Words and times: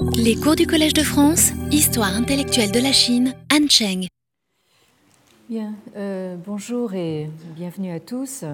Les 0.00 0.36
cours 0.36 0.54
du 0.54 0.66
Collège 0.66 0.94
de 0.94 1.02
France, 1.02 1.52
Histoire 1.72 2.14
intellectuelle 2.14 2.70
de 2.70 2.78
la 2.78 2.92
Chine, 2.92 3.34
Anne 3.54 3.68
Cheng. 3.68 4.06
Bien, 5.48 5.74
euh, 5.96 6.36
bonjour 6.46 6.94
et 6.94 7.28
bienvenue 7.56 7.90
à 7.90 7.98
tous. 7.98 8.44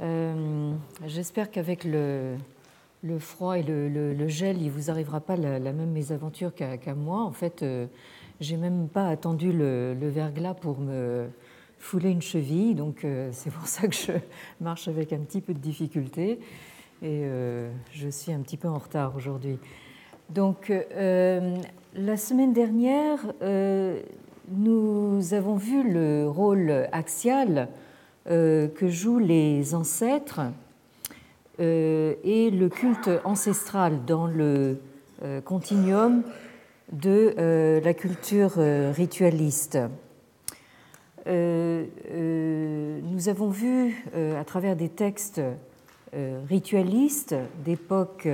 Euh, 0.00 0.72
J'espère 1.06 1.50
qu'avec 1.50 1.84
le, 1.84 2.36
froid 3.18 3.58
et 3.58 3.62
le, 3.62 4.28
gel, 4.28 4.60
il 4.60 4.66
ne 4.66 4.70
vous 4.70 4.90
arrivera 4.90 5.20
pas 5.20 5.36
la, 5.36 5.60
même 5.60 5.92
mésaventure 5.92 6.54
qu'à 6.54 6.76
qu 6.76 6.92
moi. 6.92 7.22
En 7.22 7.32
fait, 7.32 7.62
euh, 7.62 7.86
j'ai 8.40 8.56
même 8.56 8.88
pas 8.88 9.08
attendu 9.08 9.52
le, 9.52 9.96
verglas 10.00 10.54
pour 10.54 10.80
me 10.80 11.28
fouler 11.78 12.10
une 12.10 12.22
cheville, 12.22 12.74
donc 12.74 13.04
euh, 13.04 13.30
c'est 13.32 13.50
pour 13.50 13.66
ça 13.66 13.86
que 13.86 13.94
je 13.94 14.12
marche 14.60 14.88
avec 14.88 15.12
un 15.12 15.18
petit 15.18 15.40
peu 15.40 15.54
de 15.54 15.60
difficulté 15.60 16.40
et 17.00 17.22
je 17.92 18.08
suis 18.08 18.32
un 18.32 18.40
petit 18.40 18.56
peu 18.56 18.66
en 18.66 18.78
retard 18.78 19.14
aujourd'hui. 19.14 19.56
Donc, 20.30 20.70
euh, 20.70 21.56
la 21.94 22.16
semaine 22.18 22.52
dernière, 22.52 23.18
euh, 23.42 24.00
nous 24.50 25.32
avons 25.32 25.56
vu 25.56 25.90
le 25.90 26.28
rôle 26.28 26.86
axial 26.92 27.68
euh, 28.30 28.68
que 28.68 28.88
jouent 28.88 29.18
les 29.18 29.74
ancêtres 29.74 30.40
euh, 31.60 32.12
et 32.24 32.50
le 32.50 32.68
culte 32.68 33.08
ancestral 33.24 34.04
dans 34.04 34.26
le 34.26 34.80
euh, 35.22 35.40
continuum 35.40 36.22
de 36.92 37.80
la 37.82 37.94
culture 37.94 38.52
ritualiste. 38.94 39.78
nous 41.26 43.28
avons 43.28 43.50
vu 43.50 44.02
à 44.14 44.44
travers 44.44 44.74
des 44.74 44.88
textes 44.88 45.42
ritualistes 46.48 47.34
d'époque 47.62 48.26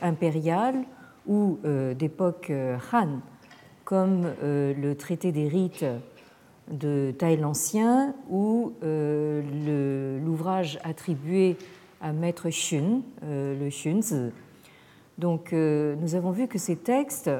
pré-impériale 0.00 0.84
ou 1.26 1.58
d'époque 1.94 2.50
Han 2.92 3.20
comme 3.90 4.32
euh, 4.44 4.72
le 4.72 4.94
traité 4.94 5.32
des 5.32 5.48
rites 5.48 5.84
de 6.70 7.12
Taï 7.18 7.36
l'Ancien 7.36 8.14
ou 8.28 8.72
euh, 8.84 10.20
l'ouvrage 10.24 10.78
attribué 10.84 11.56
à 12.00 12.12
Maître 12.12 12.50
Xun, 12.50 13.00
euh, 13.24 13.58
le 13.58 13.68
Xunzi. 13.68 14.30
Donc 15.18 15.52
nous 15.52 16.14
avons 16.14 16.30
vu 16.30 16.46
que 16.46 16.56
ces 16.56 16.76
textes 16.76 17.30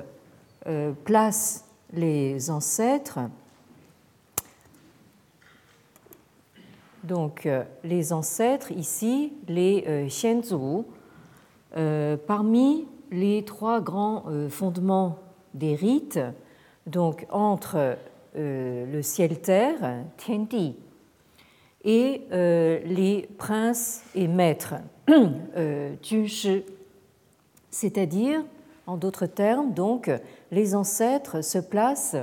placent 1.04 1.64
les 1.94 2.50
ancêtres, 2.50 3.20
donc 7.04 7.48
les 7.82 8.12
ancêtres 8.12 8.70
ici, 8.72 9.32
les 9.48 10.04
Xianzu, 10.08 10.84
parmi 12.26 12.86
les 13.10 13.44
trois 13.44 13.80
grands 13.80 14.24
fondements 14.48 15.18
des 15.54 15.74
rites, 15.74 16.20
donc 16.86 17.26
entre 17.30 17.96
euh, 18.36 18.86
le 18.86 19.02
ciel-terre, 19.02 20.04
Tiandi, 20.16 20.76
et 21.84 22.22
euh, 22.32 22.78
les 22.84 23.28
princes 23.38 24.02
et 24.14 24.28
maîtres, 24.28 24.74
euh, 25.56 25.94
Junshi, 26.02 26.62
c'est-à-dire, 27.70 28.44
en 28.86 28.96
d'autres 28.96 29.26
termes, 29.26 29.72
donc, 29.72 30.10
les 30.50 30.74
ancêtres 30.74 31.42
se 31.42 31.58
placent 31.58 32.16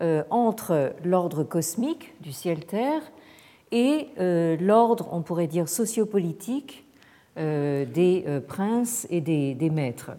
euh, 0.00 0.22
entre 0.30 0.94
l'ordre 1.04 1.44
cosmique 1.44 2.14
du 2.20 2.32
ciel-terre 2.32 3.02
et 3.70 4.08
euh, 4.18 4.56
l'ordre, 4.58 5.08
on 5.12 5.22
pourrait 5.22 5.46
dire, 5.46 5.68
sociopolitique 5.68 6.80
euh, 6.80 6.83
des 7.36 8.24
princes 8.46 9.06
et 9.10 9.20
des, 9.20 9.70
maîtres. 9.70 10.12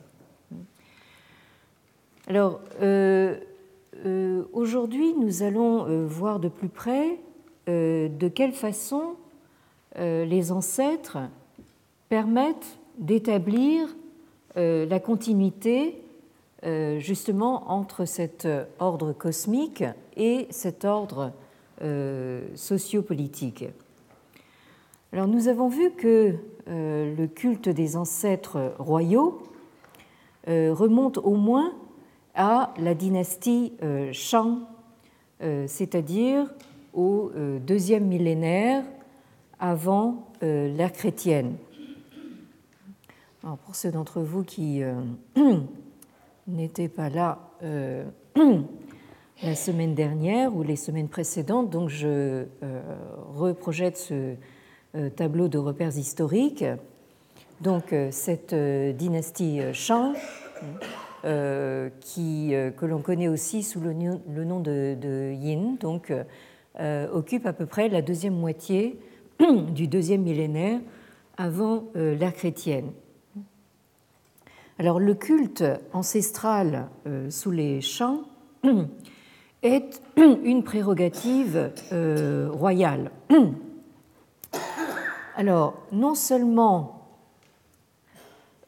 Alors, 2.27 2.59
euh, 2.81 3.35
euh, 4.05 4.43
aujourd'hui, 4.51 5.13
nous 5.13 5.43
allons 5.43 5.87
euh, 5.87 6.05
voir 6.05 6.39
de 6.39 6.49
plus 6.49 6.69
près 6.69 7.19
euh, 7.67 8.09
de 8.09 8.27
quelle 8.27 8.51
façon 8.51 9.15
euh, 9.97 10.25
les 10.25 10.51
ancêtres 10.51 11.17
permettent 12.09 12.77
d'établir 12.97 13.95
euh, 14.57 14.85
la 14.85 14.99
continuité 14.99 16.01
justement 16.97 17.71
entre 17.71 18.05
cet 18.05 18.47
ordre 18.79 19.13
cosmique 19.13 19.83
et 20.17 20.47
cet 20.49 20.83
ordre 20.83 21.31
sociopolitique. 22.55 23.65
Alors, 25.13 25.27
nous 25.27 25.47
avons 25.47 25.67
vu 25.67 25.91
que 25.91 26.33
le 26.67 27.25
culte 27.27 27.69
des 27.69 27.95
ancêtres 27.97 28.73
royaux 28.79 29.41
remonte 30.47 31.17
au 31.17 31.35
moins 31.35 31.71
à 32.35 32.73
la 32.77 32.93
dynastie 32.93 33.73
euh, 33.81 34.11
Shang, 34.11 34.59
euh, 35.41 35.65
c'est-à-dire 35.67 36.53
au 36.93 37.31
euh, 37.35 37.59
deuxième 37.59 38.05
millénaire 38.05 38.83
avant 39.59 40.27
l'ère 40.41 40.91
chrétienne. 40.91 41.55
Alors 43.41 43.57
pour 43.57 43.75
ceux 43.75 43.89
d'entre 43.89 44.21
vous 44.21 44.43
qui 44.43 44.81
n'étaient 46.47 46.89
pas 46.89 47.09
là 47.09 47.39
la 47.61 49.55
semaine 49.55 49.95
dernière 49.95 50.55
ou 50.55 50.61
les 50.61 50.75
semaines 50.75 51.07
précédentes, 51.07 51.71
donc 51.71 51.89
je 51.89 52.45
reprojette 53.33 53.97
ce 53.97 54.35
tableau 55.15 55.47
de 55.47 55.57
repères 55.57 55.97
historiques. 55.97 56.65
Donc 57.61 57.93
cette 58.11 58.53
dynastie 58.53 59.61
Shang 59.73 60.13
euh, 61.25 61.89
qui, 62.01 62.53
euh, 62.53 62.69
que 62.69 62.85
l'on 62.85 63.01
connaît 63.01 63.27
aussi 63.27 63.63
sous 63.63 63.79
le, 63.79 63.93
nom 63.93 64.59
de, 64.59 65.33
Yin, 65.33 65.75
donc 65.79 66.13
euh, 66.79 67.07
occupe 67.11 67.47
à 67.47 67.53
peu 67.53 67.65
près 67.65 67.89
la 67.89 68.03
deuxième 68.03 68.35
moitié 68.35 68.99
du 69.73 69.87
deuxième 69.87 70.21
millénaire 70.21 70.79
avant 71.35 71.85
euh, 71.95 72.13
l'ère 72.15 72.33
chrétienne. 72.33 72.91
Alors 74.77 74.99
le 74.99 75.15
culte 75.15 75.63
ancestral 75.93 76.89
euh, 77.07 77.31
sous 77.31 77.49
les 77.49 77.81
champs 77.81 78.21
est 79.63 80.01
une 80.17 80.63
prérogative 80.63 81.71
euh, 81.91 82.49
royale. 82.51 83.09
Alors 85.37 85.73
non 85.91 86.15
seulement 86.15 87.01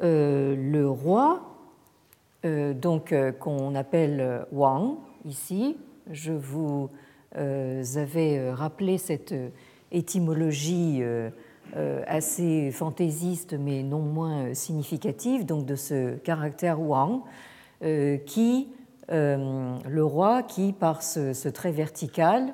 le 0.01 0.85
roi 0.85 1.47
euh, 2.45 2.73
donc 2.73 3.11
euh, 3.11 3.31
qu'on 3.31 3.73
appelle 3.73 4.45
Wang 4.51 4.97
ici. 5.25 5.77
Je 6.11 6.31
vous 6.31 6.89
euh, 7.35 7.83
avais 7.95 8.51
rappelé 8.51 8.97
cette 8.97 9.33
étymologie 9.91 11.01
assez 12.07 12.71
fantaisiste 12.71 13.53
mais 13.53 13.83
non 13.83 13.99
moins 13.99 14.53
significative 14.53 15.45
donc 15.45 15.65
de 15.65 15.75
ce 15.75 16.15
caractère 16.15 16.81
Wang 16.81 17.21
qui 17.81 18.67
le 19.09 20.01
roi 20.01 20.43
qui 20.43 20.73
par 20.73 21.03
ce 21.03 21.47
trait 21.49 21.71
vertical 21.71 22.53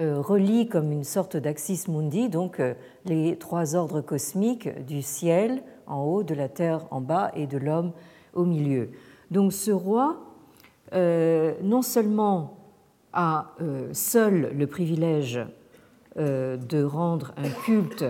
relie 0.00 0.66
comme 0.66 0.92
une 0.92 1.04
sorte 1.04 1.36
d'axis 1.36 1.86
mundi 1.88 2.28
donc 2.28 2.60
les 3.04 3.36
trois 3.36 3.74
ordres 3.76 4.00
cosmiques 4.00 4.84
du 4.86 5.02
ciel 5.02 5.62
en 5.86 6.02
haut, 6.02 6.22
de 6.22 6.34
la 6.34 6.48
terre 6.48 6.86
en 6.90 7.00
bas 7.00 7.30
et 7.34 7.46
de 7.46 7.58
l'homme 7.58 7.92
au 8.32 8.44
milieu. 8.44 8.90
Donc 9.30 9.52
ce 9.52 9.70
roi, 9.70 10.16
euh, 10.92 11.54
non 11.62 11.82
seulement 11.82 12.56
a 13.12 13.52
euh, 13.60 13.88
seul 13.92 14.52
le 14.56 14.66
privilège 14.66 15.40
euh, 16.16 16.56
de 16.56 16.82
rendre 16.82 17.32
un 17.36 17.48
culte 17.48 18.04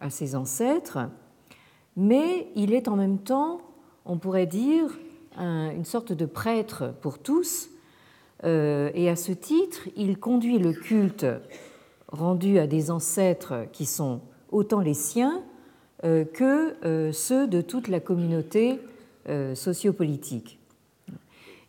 à 0.00 0.10
ses 0.10 0.34
ancêtres, 0.34 0.98
mais 1.96 2.48
il 2.54 2.72
est 2.72 2.88
en 2.88 2.96
même 2.96 3.18
temps, 3.18 3.60
on 4.04 4.18
pourrait 4.18 4.46
dire, 4.46 4.98
un, 5.36 5.70
une 5.70 5.84
sorte 5.84 6.12
de 6.12 6.26
prêtre 6.26 6.94
pour 7.00 7.18
tous, 7.18 7.68
euh, 7.68 7.71
et 8.44 9.08
à 9.08 9.16
ce 9.16 9.32
titre, 9.32 9.88
il 9.96 10.18
conduit 10.18 10.58
le 10.58 10.72
culte 10.72 11.26
rendu 12.08 12.58
à 12.58 12.66
des 12.66 12.90
ancêtres 12.90 13.66
qui 13.72 13.86
sont 13.86 14.20
autant 14.50 14.80
les 14.80 14.94
siens 14.94 15.42
euh, 16.04 16.24
que 16.24 16.74
euh, 16.84 17.12
ceux 17.12 17.46
de 17.46 17.60
toute 17.60 17.88
la 17.88 18.00
communauté 18.00 18.80
sociopolitique. 19.54 20.58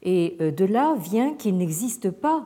Et 0.04 0.36
euh, 0.42 0.52
de 0.52 0.66
là 0.66 0.96
vient 0.96 1.34
qu'il 1.34 1.58
n'existe 1.58 2.12
pas 2.12 2.46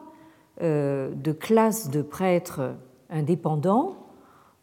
euh, 0.62 1.10
de 1.14 1.32
classe 1.32 1.90
de 1.90 2.02
prêtres 2.02 2.76
indépendants 3.10 3.98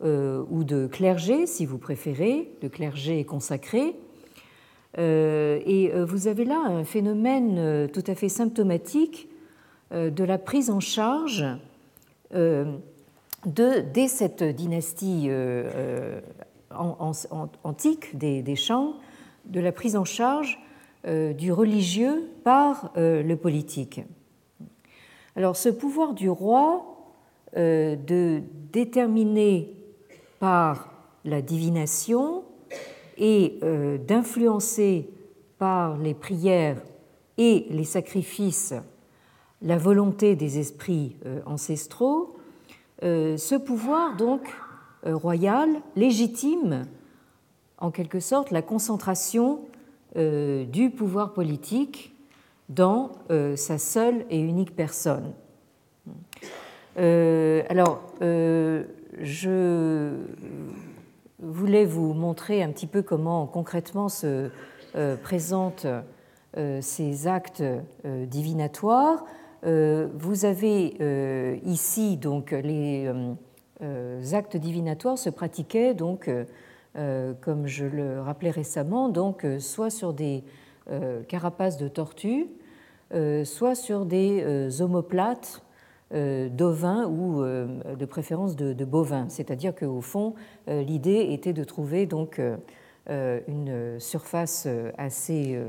euh, 0.03 0.45
ou 0.51 0.65
de 0.65 0.87
clergé, 0.87 1.47
si 1.47 1.67
vous 1.67 1.79
préférez, 1.79 2.53
de 2.63 2.69
clergé 2.69 3.25
consacré. 3.25 3.97
Et 4.97 5.91
vous 6.07 6.29
avez 6.29 6.45
là 6.45 6.63
un 6.69 6.85
phénomène 6.85 7.89
tout 7.93 8.05
à 8.07 8.15
fait 8.15 8.29
symptomatique 8.29 9.29
de 9.95 10.25
la 10.25 10.39
prise 10.39 10.71
en 10.71 10.81
charge 10.81 11.45
de, 12.33 12.75
dès 13.47 14.09
cette 14.09 14.43
dynastie 14.43 15.31
antique 17.63 18.17
des, 18.17 18.43
des 18.43 18.57
champs, 18.57 18.95
de 19.45 19.61
la 19.61 19.73
prise 19.73 19.97
en 19.97 20.05
charge 20.05 20.59
du 21.07 21.53
religieux 21.53 22.29
par 22.43 22.93
le 22.97 23.35
politique. 23.35 24.01
Alors 25.37 25.57
ce 25.57 25.69
pouvoir 25.69 26.15
du 26.15 26.29
roi 26.31 26.85
de 27.55 28.43
déterminer 28.73 29.71
par 30.41 30.93
la 31.25 31.41
divination 31.43 32.43
et 33.19 33.61
d'influencer 34.07 35.09
par 35.59 35.99
les 35.99 36.15
prières 36.15 36.83
et 37.39 37.67
les 37.71 37.85
sacrifices 37.85 38.75
la 39.65 39.79
volonté 39.79 40.37
des 40.37 40.59
esprits 40.59 41.17
euh, 41.27 41.41
ancestraux, 41.47 42.37
euh, 43.03 43.37
ce 43.37 43.55
pouvoir 43.55 44.17
donc 44.17 44.43
euh, 45.07 45.17
royal 45.17 45.69
légitime 45.97 46.87
en 47.79 47.91
quelque 47.91 48.21
sorte 48.21 48.51
la 48.51 48.63
concentration 48.63 49.61
du 50.17 50.91
pouvoir 50.91 51.33
politique 51.33 52.15
dans 52.69 53.11
sa 53.57 53.79
seule 53.79 54.25
et 54.31 54.39
unique 54.39 54.77
personne. 54.77 55.33
alors, 56.97 58.01
je 59.21 60.13
voulais 61.41 61.85
vous 61.85 62.15
montrer 62.15 62.63
un 62.63 62.71
petit 62.71 62.87
peu 62.87 63.03
comment 63.03 63.49
concrètement 63.49 64.09
se 64.09 64.51
présentent 65.25 65.89
ces 66.81 67.27
actes 67.27 67.65
divinatoires. 68.05 69.25
Euh, 69.65 70.09
vous 70.15 70.45
avez 70.45 70.95
euh, 71.01 71.57
ici 71.65 72.19
donc 72.19 72.51
les 72.51 73.11
euh, 73.83 74.23
actes 74.33 74.59
divinatoires 74.59 75.17
se 75.17 75.31
pratiquaient 75.31 75.95
donc 75.95 76.31
comme 77.41 77.67
je 77.67 77.87
le 77.87 78.21
rappelais 78.21 78.51
récemment 78.51 79.09
donc 79.09 79.45
soit 79.59 79.91
sur 79.91 80.13
des 80.13 80.45
carapaces 81.27 81.77
de 81.77 81.89
tortues 81.89 82.47
soit 83.43 83.75
sur 83.75 84.05
des 84.05 84.81
omoplates 84.81 85.61
d'ovins 86.13 87.07
ou 87.07 87.43
de 87.43 88.05
préférence 88.05 88.55
de, 88.55 88.85
bovins, 88.85 89.29
c'est-à-dire 89.29 89.75
qu'au 89.75 90.01
fond, 90.01 90.35
l'idée 90.69 91.33
était 91.33 91.53
de 91.53 91.65
trouver 91.65 92.07
donc 92.07 92.41
une 93.09 93.97
surface 93.99 94.69
assez, 94.97 95.61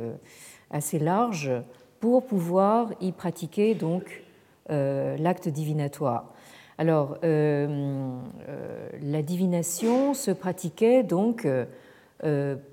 assez 0.69 0.99
large 0.99 1.51
pour 1.99 2.25
pouvoir 2.25 2.89
y 3.01 3.11
pratiquer 3.11 3.75
donc 3.75 4.23
euh, 4.71 5.15
l'acte 5.17 5.47
divinatoire. 5.47 6.33
Alors, 6.77 7.17
euh, 7.23 8.17
euh, 8.49 8.89
la 9.01 9.21
divination 9.21 10.13
se 10.13 10.31
pratiquait 10.31 11.03
donc 11.03 11.47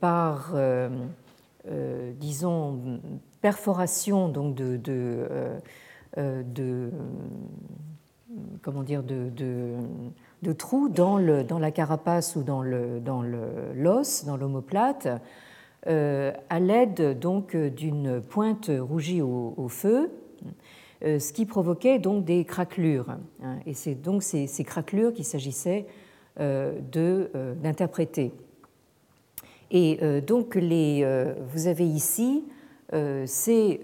par, 0.01 0.55
disons, 2.19 3.01
perforation 3.43 4.29
donc 4.29 4.55
de, 4.55 4.81
comment 8.63 8.83
dire, 8.83 9.03
de, 9.03 10.53
trous 10.57 10.89
dans, 10.89 11.19
le, 11.19 11.45
dans 11.45 11.59
la 11.59 11.71
carapace 11.71 12.35
ou 12.35 12.43
dans 12.43 12.63
l'os, 12.63 13.03
dans, 13.05 13.23
dans 13.23 14.37
l'omoplate, 14.37 15.09
à 15.87 16.61
l'aide 16.61 17.19
donc 17.19 17.57
d'une 17.57 18.21
pointe 18.21 18.71
rougie 18.73 19.21
au, 19.21 19.69
feu, 19.69 20.11
euh, 21.05 21.19
ce 21.19 21.33
qui 21.33 21.47
provoquait 21.47 21.99
donc 21.99 22.25
des 22.25 22.45
craquelures. 22.45 23.11
Hein. 23.43 23.59
et 23.67 23.75
c'est 23.75 23.95
donc 23.95 24.23
ces, 24.23 24.47
craquelures 24.65 25.13
qu'il 25.13 25.25
s'agissait 25.25 25.87
euh, 26.41 26.79
d'interpréter. 27.63 28.33
Et 29.71 30.21
donc 30.21 30.55
les, 30.55 31.03
vous 31.49 31.67
avez 31.67 31.87
ici 31.87 32.45
ces 33.25 33.81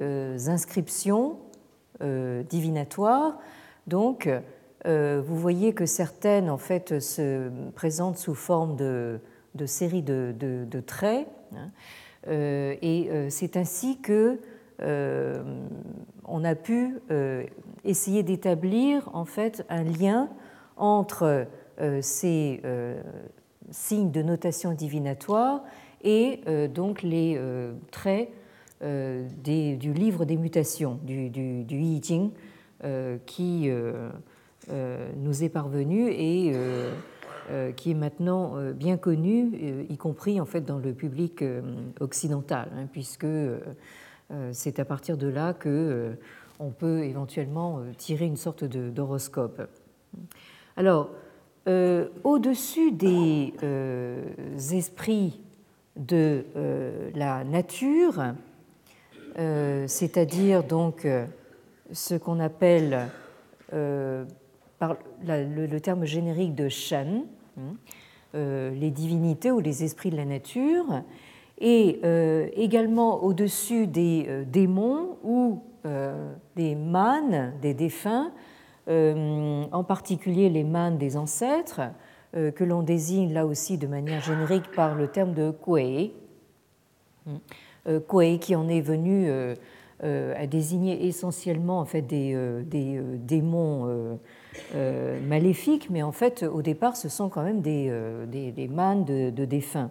inscriptions 0.47 1.39
divinatoires. 2.51 3.39
Donc 3.87 4.29
vous 4.85 5.37
voyez 5.37 5.73
que 5.73 5.87
certaines 5.87 6.51
en 6.51 6.59
fait 6.59 7.01
se 7.01 7.49
présentent 7.75 8.19
sous 8.19 8.35
forme 8.35 8.77
de, 8.77 9.19
de 9.59 9.67
séries 9.67 10.03
de, 10.03 10.81
traits 10.87 11.29
Hein. 11.55 11.71
Euh, 12.27 12.75
et 12.83 13.09
euh, 13.11 13.27
c'est 13.31 13.57
ainsi 13.57 14.01
que 14.01 14.41
euh, 14.81 15.43
on 16.25 16.45
a 16.45 16.55
pu 16.55 16.99
essayer 17.85 18.23
d'établir 18.23 19.11
en 19.13 19.25
fait 19.25 19.65
un 19.69 19.83
lien 19.83 20.29
entre 20.77 21.47
ces 22.01 22.63
signes 23.71 24.13
de 24.13 24.23
notation 24.23 24.73
divinatoire 24.73 25.65
et 26.05 26.41
donc 26.73 27.03
les 27.03 27.41
traits 27.91 28.31
du 28.83 29.93
livre 29.93 30.25
des 30.27 30.37
mutations, 30.37 31.01
du, 31.03 31.31
du, 31.31 31.65
du 31.65 32.01
qui 33.27 33.71
nous 35.17 35.43
est 35.43 35.49
parvenu 35.49 36.11
et 36.11 36.53
qui 37.77 37.91
est 37.93 37.95
maintenant 37.95 38.57
euh, 38.57 38.73
bien 38.73 38.97
connu, 38.97 39.53
euh, 39.55 39.85
y 39.89 39.97
compris 39.97 40.41
en 40.41 40.45
fait 40.45 40.61
dans 40.63 40.79
le 40.79 40.93
public 40.93 41.45
occidental, 42.01 42.69
hein, 42.77 42.87
puisque 42.93 43.27
c'est 44.53 44.79
à 44.79 44.85
partir 44.85 45.17
de 45.17 45.27
là 45.27 45.55
que 45.55 46.15
on 46.59 46.71
peut 46.71 47.05
éventuellement 47.05 47.81
tirer 47.97 48.27
une 48.27 48.37
sorte 48.37 48.65
d'horoscope. 48.65 49.63
Alors, 50.77 51.09
au-dessus 52.25 52.93
des 52.93 53.55
esprits 54.73 55.41
de 55.97 56.45
la 57.15 57.43
nature, 57.45 58.23
c'est-à-dire 59.87 60.63
donc 60.63 61.09
ce 61.91 62.15
qu'on 62.17 62.39
appelle 62.39 63.09
par 64.79 64.97
le, 65.25 65.79
terme 65.79 66.05
générique 66.05 66.55
de 66.55 66.69
Shen, 66.69 67.23
euh, 67.23 67.38
les 68.35 68.91
divinités 68.91 69.51
ou 69.51 69.61
les 69.61 69.85
esprits 69.85 70.11
de 70.11 70.17
la 70.17 70.25
nature, 70.25 71.03
et 71.61 72.01
euh, 72.05 72.49
également 72.55 73.23
au-dessus 73.23 73.87
des 73.87 74.27
euh, 74.29 74.45
démons 74.45 75.17
ou 75.25 75.63
des 76.55 76.75
mânes 76.75 77.55
des 77.63 77.73
défunts, 77.73 78.31
en 78.89 79.85
particulier 79.85 80.51
les 80.51 80.65
mânes 80.65 80.99
des 80.99 81.17
ancêtres, 81.17 81.81
que 82.35 82.63
l'on 82.63 82.83
désigne 82.83 83.33
là 83.33 83.47
aussi 83.47 83.79
de 83.79 83.87
manière 83.87 84.21
générique 84.21 84.71
par 84.73 84.95
le 84.95 85.09
terme 85.09 85.33
de 85.33 85.51
Kuei. 85.51 86.13
Kuei 88.07 88.39
qui 88.39 88.55
en 88.55 88.69
est 88.69 88.83
venu 88.83 89.31
à 90.03 90.47
désigner 90.47 91.07
essentiellement 91.07 91.81
en 91.81 91.85
fait 91.85 92.03
des, 92.03 92.37
démons 93.17 94.19
euh, 94.75 95.21
maléfiques, 95.27 95.89
mais 95.91 96.03
en 96.03 96.13
fait, 96.13 96.43
au 96.43 96.63
départ, 96.63 96.97
ce 96.97 97.09
sont 97.09 97.29
quand 97.29 97.43
même 97.43 97.61
des, 97.61 97.89
euh, 97.91 98.27
mânes 98.71 99.05
de, 99.05 99.45
défunts. 99.45 99.91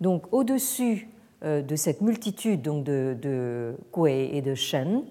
Donc, 0.00 0.24
au-dessus 0.32 1.08
euh, 1.44 1.62
de 1.62 1.76
cette 1.76 2.00
multitude 2.00 2.62
donc, 2.62 2.84
de, 2.84 3.16
de 3.20 3.74
et 4.06 4.42
de 4.42 4.54
Shen, 4.54 5.02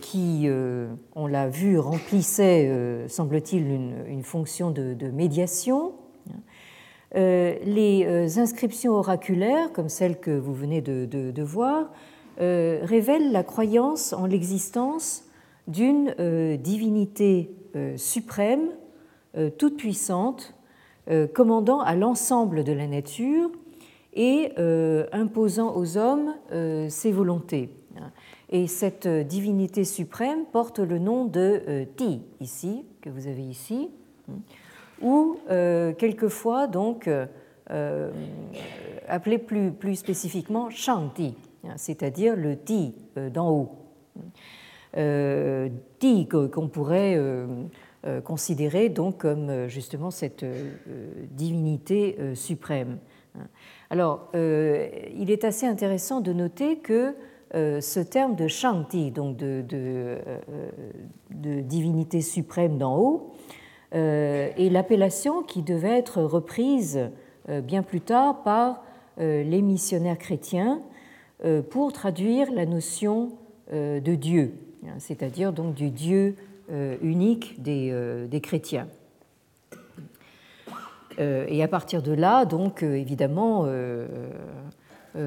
qui, 0.00 0.48
on 1.14 1.26
l'a 1.26 1.48
vu, 1.48 1.78
remplissaient, 1.78 3.06
semble-t-il, 3.08 3.66
une, 4.08 4.22
fonction 4.22 4.70
de, 4.70 5.10
médiation. 5.10 5.92
Les 7.14 8.38
inscriptions 8.38 8.92
oraculaires, 8.92 9.72
comme 9.72 9.88
celles 9.88 10.18
que 10.18 10.30
vous 10.30 10.54
venez 10.54 10.80
de, 10.80 11.42
voir, 11.42 11.90
révèlent 12.38 13.32
la 13.32 13.42
croyance 13.42 14.12
en 14.12 14.26
l'existence 14.26 15.24
d'une 15.66 16.14
euh, 16.18 16.56
divinité 16.56 17.50
euh, 17.76 17.96
suprême, 17.96 18.70
euh, 19.36 19.50
toute 19.50 19.76
puissante, 19.76 20.54
commandant 21.34 21.80
à 21.80 21.96
l'ensemble 21.96 22.62
de 22.62 22.70
la 22.70 22.86
nature 22.86 23.50
et 24.14 24.52
imposant 25.10 25.76
aux 25.76 25.98
hommes 25.98 26.32
ses 26.88 27.10
volontés. 27.10 27.70
Et 28.50 28.68
cette 28.68 29.08
divinité 29.08 29.82
suprême 29.82 30.44
porte 30.52 30.78
le 30.78 31.00
nom 31.00 31.24
de 31.24 31.88
Ti, 31.96 32.22
ici, 32.38 32.84
que 33.00 33.10
vous 33.10 33.26
avez 33.26 33.42
ici, 33.42 33.90
ou 35.02 35.38
quelquefois 35.98 36.66
donc 36.66 37.08
appelé 39.08 39.38
plus, 39.38 39.72
plus 39.72 39.96
spécifiquement 39.96 40.70
Shanti, 40.70 41.34
c'est-à-dire 41.76 42.36
le 42.36 42.56
Ti 42.56 42.94
d'en 43.32 43.50
haut. 43.50 43.82
Euh, 44.98 45.70
dit 46.00 46.28
qu'on 46.28 46.68
pourrait 46.68 47.14
euh, 47.16 47.46
euh, 48.04 48.20
considérer 48.20 48.90
donc 48.90 49.18
comme 49.18 49.66
justement 49.68 50.10
cette 50.10 50.44
divinité 51.30 52.16
suprême. 52.34 52.98
Alors, 53.88 54.30
il 54.34 55.30
est 55.30 55.44
assez 55.44 55.66
intéressant 55.66 56.20
de 56.20 56.32
noter 56.32 56.78
que 56.78 57.14
ce 57.54 58.00
terme 58.00 58.34
de 58.36 58.48
Shanti, 58.48 59.10
donc 59.10 59.36
de, 59.36 59.64
de 61.30 61.60
divinité 61.60 62.20
suprême 62.20 62.76
d'en 62.76 62.98
haut, 62.98 63.32
est 63.92 64.72
l'appellation 64.72 65.42
qui 65.42 65.62
devait 65.62 65.98
être 65.98 66.22
reprise 66.22 67.10
bien 67.48 67.82
plus 67.82 68.00
tard 68.00 68.42
par 68.42 68.82
les 69.18 69.62
missionnaires 69.62 70.18
chrétiens 70.18 70.80
pour 71.70 71.92
traduire 71.92 72.50
la 72.52 72.66
notion 72.66 73.32
de 73.70 74.14
Dieu, 74.14 74.54
hein, 74.86 74.94
c'est-à-dire 74.98 75.52
donc 75.52 75.74
du 75.74 75.90
Dieu 75.90 76.36
unique 77.02 77.60
des, 77.62 78.26
des 78.30 78.40
chrétiens. 78.40 78.88
Et 81.18 81.62
à 81.62 81.68
partir 81.68 82.02
de 82.02 82.12
là, 82.12 82.46
donc 82.46 82.82
évidemment, 82.82 83.66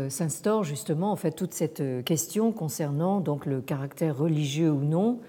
s'instaure 0.10 0.64
justement 0.64 1.12
en 1.12 1.16
fait 1.16 1.32
toute 1.32 1.54
cette 1.54 1.84
question 2.06 2.52
concernant 2.52 3.20
donc 3.20 3.46
le 3.46 3.62
caractère 3.62 4.18
religieux 4.18 4.72
ou 4.72 4.84
non 4.84 5.20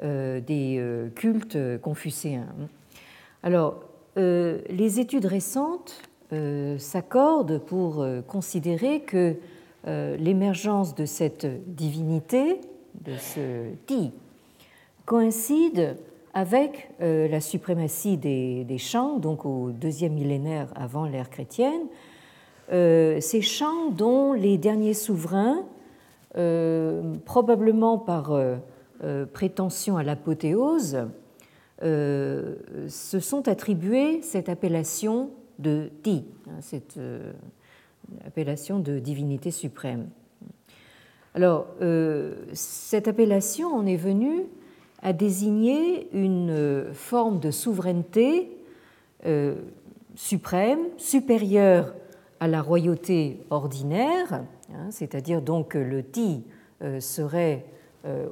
des 0.00 1.10
cultes 1.16 1.58
confucéens. 1.80 2.46
Alors, 3.44 3.84
les 4.16 5.00
études 5.00 5.26
récentes 5.26 6.02
euh, 6.34 6.78
s'accordent 6.78 7.58
pour 7.58 8.00
euh, 8.00 8.22
considérer 8.22 9.00
que 9.00 9.36
euh, 9.86 10.16
l'émergence 10.16 10.94
de 10.94 11.04
cette 11.04 11.46
divinité, 11.76 12.60
de 13.04 13.12
ce 13.18 13.74
Ti, 13.86 14.10
coïncide 15.04 15.96
avec 16.32 16.90
la 16.98 17.40
suprématie 17.40 18.16
des, 18.16 18.64
des, 18.64 18.78
Shang, 18.78 19.20
donc 19.20 19.44
au 19.44 19.70
deuxième 19.70 20.14
millénaire 20.14 20.72
avant 20.74 21.04
l'ère 21.04 21.30
chrétienne, 21.30 21.82
ces 22.70 23.40
Shang 23.40 23.94
dont 23.94 24.32
les 24.32 24.58
derniers 24.58 24.94
souverains, 24.94 25.62
probablement 27.24 27.98
par 27.98 28.36
prétention 29.32 29.96
à 29.96 30.02
l'apothéose, 30.02 31.06
se 31.84 33.20
sont 33.20 33.46
attribués 33.46 34.22
cette 34.22 34.48
appellation 34.48 35.30
de 35.58 35.90
Di, 36.02 36.24
hein, 36.48 36.60
cette 36.60 36.96
euh, 36.98 37.32
appellation 38.26 38.78
de 38.78 38.98
divinité 38.98 39.50
suprême. 39.50 40.08
Alors, 41.34 41.66
euh, 41.80 42.34
cette 42.52 43.08
appellation 43.08 43.68
en 43.74 43.86
est 43.86 43.96
venue 43.96 44.44
à 45.02 45.12
désigner 45.12 46.08
une 46.12 46.50
euh, 46.50 46.92
forme 46.92 47.40
de 47.40 47.50
souveraineté 47.50 48.50
suprême, 50.16 50.80
supérieure 50.98 51.94
à 52.40 52.46
la 52.46 52.60
royauté 52.60 53.40
ordinaire, 53.48 54.44
hein, 54.70 54.90
c'est-à-dire 54.90 55.40
donc 55.40 55.68
que 55.68 55.78
le 55.78 56.02
Ti 56.02 56.44
serait 57.00 57.64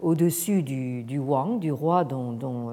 au-dessus 0.02 0.62
du, 0.62 1.18
Wang, 1.18 1.61
du 1.61 1.73
roi 1.73 2.04
dont 2.04 2.71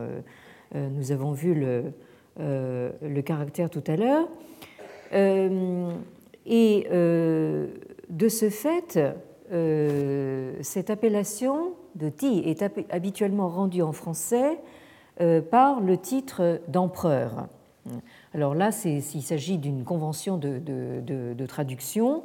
nous 0.73 1.11
avons 1.11 1.31
vu 1.31 1.53
le, 1.53 1.93
euh, 2.39 2.91
le 3.01 3.21
caractère 3.21 3.69
tout 3.69 3.83
à 3.87 3.97
l'heure. 3.97 4.29
Euh, 5.11 5.91
et 6.45 6.87
euh, 6.89 7.67
de 8.09 8.29
ce 8.29 8.49
fait, 8.49 8.99
cette 10.61 10.89
appellation 10.89 11.73
de 11.95 12.07
Ti 12.07 12.43
est 12.45 12.63
habituellement 12.91 13.49
rendue 13.49 13.81
en 13.81 13.91
français 13.91 14.59
par 15.49 15.81
le 15.81 15.97
titre 15.97 16.61
d'empereur. 16.69 17.47
Alors 18.33 18.55
là, 18.55 18.69
il 18.85 19.01
s'agit 19.01 19.57
d'une 19.57 19.83
convention 19.83 20.37
de, 20.37 21.45
traduction 21.47 22.23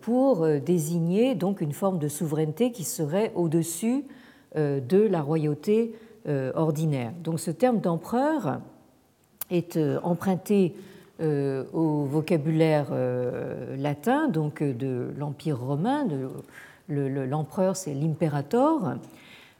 pour 0.00 0.46
désigner 0.60 1.36
donc 1.36 1.60
une 1.60 1.72
forme 1.72 1.98
de 1.98 2.08
souveraineté 2.08 2.72
qui 2.72 2.84
serait 2.84 3.32
au-dessus 3.36 4.04
de 4.56 5.06
la 5.06 5.22
royauté 5.22 5.94
ordinaire. 6.26 7.12
Donc 7.22 7.40
ce 7.40 7.50
terme 7.50 7.80
d'empereur 7.80 8.60
est 9.50 9.76
euh, 9.76 9.98
emprunté 10.02 10.74
euh, 11.20 11.64
au 11.72 12.04
vocabulaire 12.04 12.86
euh, 12.92 13.76
latin, 13.76 14.28
donc 14.28 14.62
de 14.62 15.10
l'Empire 15.18 15.58
romain. 15.58 16.06
L'empereur, 16.88 17.76
c'est 17.76 17.94
l'imperator. 17.94 18.94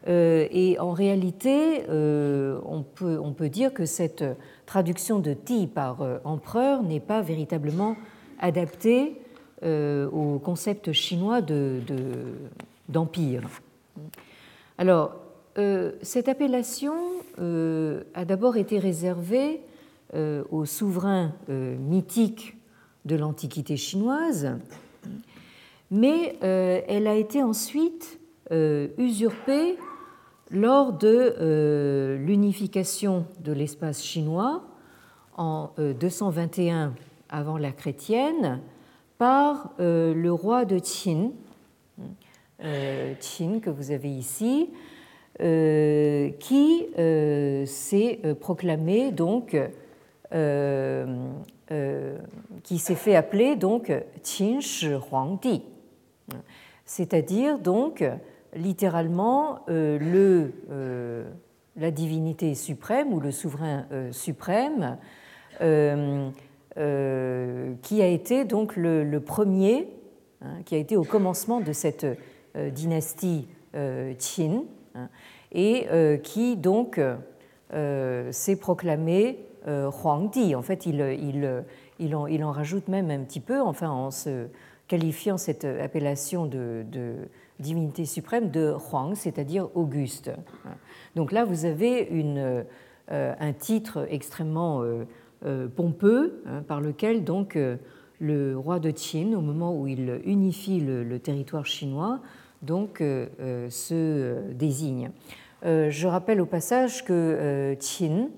Et 0.07 0.79
en 0.81 0.93
réalité, 0.93 1.83
on 1.88 2.83
peut, 2.83 3.21
on 3.23 3.33
peut 3.33 3.50
dire 3.50 3.73
que 3.73 3.85
cette 3.85 4.25
traduction 4.67 5.21
de 5.21 5.35
ti 5.35 5.67
par 5.69 5.99
empereur 6.25 6.83
n'est 6.83 6.99
pas 6.99 7.21
véritablement 7.21 7.97
adaptée 8.40 9.21
au 9.62 10.40
concept 10.43 10.93
chinois 10.93 11.40
d'empire. 12.88 13.43
De, 13.43 14.02
Alors, 14.79 15.20
cette 16.02 16.28
appellation 16.28 16.95
a 17.38 18.25
d'abord 18.25 18.57
été 18.57 18.78
réservée 18.78 19.61
euh, 20.12 20.42
aux 20.50 20.64
souverains 20.64 21.33
euh, 21.50 21.76
mythiques 21.76 22.57
de 23.04 23.14
l'Antiquité 23.14 23.76
chinoise, 23.76 24.59
mais 25.92 26.37
euh, 26.42 26.80
elle 26.88 27.07
a 27.07 27.14
été 27.14 27.45
ensuite 27.45 28.19
usurpée 28.99 29.76
lors 30.50 30.92
de 30.92 32.16
l'unification 32.19 33.25
de 33.45 33.52
l'espace 33.52 34.02
chinois 34.02 34.64
en 35.37 35.71
221 35.78 36.95
avant 37.28 37.59
la 37.59 37.71
chrétienne 37.71 38.61
par 39.19 39.71
le 39.78 40.30
roi 40.30 40.64
de 40.64 40.80
Qin, 40.80 41.30
Qin 42.59 43.61
que 43.61 43.71
vous 43.71 43.92
avez 43.92 44.11
ici, 44.11 44.71
qui 45.40 46.87
s'est 47.66 48.20
proclamé 48.40 49.11
donc 49.11 49.56
euh, 50.32 51.28
euh, 51.73 52.18
qui 52.62 52.78
s'est 52.78 52.94
fait 52.94 53.16
appeler 53.16 53.56
donc 53.56 53.92
Qin 54.23 54.61
Shi 54.61 54.88
Huangdi, 54.88 55.62
c'est-à-dire 56.85 57.59
donc 57.59 58.04
littéralement 58.54 59.64
euh, 59.68 59.99
le, 59.99 60.52
la 61.76 61.90
divinité 61.90 62.54
suprême 62.54 63.12
ou 63.12 63.18
le 63.20 63.32
souverain 63.32 63.87
suprême 64.12 64.99
qui 65.59 65.64
a 68.02 68.06
été 68.06 68.44
donc 68.44 68.76
le, 68.76 69.18
premier, 69.18 69.88
hein, 70.42 70.59
qui 70.64 70.76
a 70.76 70.78
été 70.78 70.97
au 70.97 71.04
commencement 71.04 71.61
de 71.61 71.73
cette 71.73 72.06
dynastie 72.56 73.49
Qin 73.73 74.62
hein, 74.94 75.09
et 75.52 75.87
qui 76.23 76.57
donc 76.57 77.00
s'est 78.30 78.57
proclamé 78.57 79.50
euh, 79.69 79.90
Huangdi. 79.90 80.54
En 80.54 80.62
fait, 80.62 80.87
il, 80.87 81.00
il, 81.00 81.64
il, 81.99 82.16
en, 82.16 82.26
il, 82.26 82.42
en, 82.45 82.50
rajoute 82.50 82.88
même 82.88 83.11
un 83.11 83.21
petit 83.21 83.40
peu, 83.40 83.61
enfin, 83.61 83.90
en 83.90 84.11
se 84.11 84.47
qualifiant 84.88 85.37
cette 85.37 85.64
appellation 85.64 86.47
de, 86.47 86.85
divinité 87.59 88.07
suprême 88.07 88.50
de 88.50 88.75
Huang, 88.90 89.14
c'est-à-dire 89.14 89.69
Auguste. 89.75 90.30
Donc 91.14 91.30
là, 91.30 91.45
vous 91.45 91.66
avez 91.66 92.09
une, 92.11 92.64
euh, 93.12 93.35
un 93.38 93.52
titre 93.52 94.07
extrêmement 94.09 94.83
euh, 95.45 95.69
pompeux 95.69 96.42
hein, 96.47 96.62
par 96.66 96.80
lequel 96.80 97.23
donc 97.23 97.59
le 98.19 98.57
roi 98.57 98.80
de 98.80 98.90
Qin, 98.90 99.35
au 99.35 99.42
moment 99.42 99.78
où 99.78 99.87
il 99.87 100.23
unifie 100.25 100.80
le, 100.80 101.19
territoire 101.19 101.66
chinois, 101.66 102.21
donc 102.62 102.99
se 102.99 104.52
désigne. 104.52 105.11
je 105.62 106.07
rappelle 106.07 106.40
au 106.40 106.47
passage 106.47 107.05
que 107.05 107.75
Qin 107.81 108.29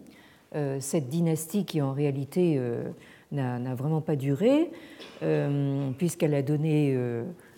euh, 0.54 0.80
cette 0.80 1.08
dynastie 1.08 1.64
qui 1.64 1.80
en 1.80 1.94
réalité 1.94 2.56
euh, 2.58 2.82
n'a 3.30 3.74
vraiment 3.74 4.02
pas 4.02 4.16
duré, 4.16 4.70
euh, 5.22 5.90
puisqu'elle 5.96 6.34
a 6.34 6.42
donné, 6.42 6.94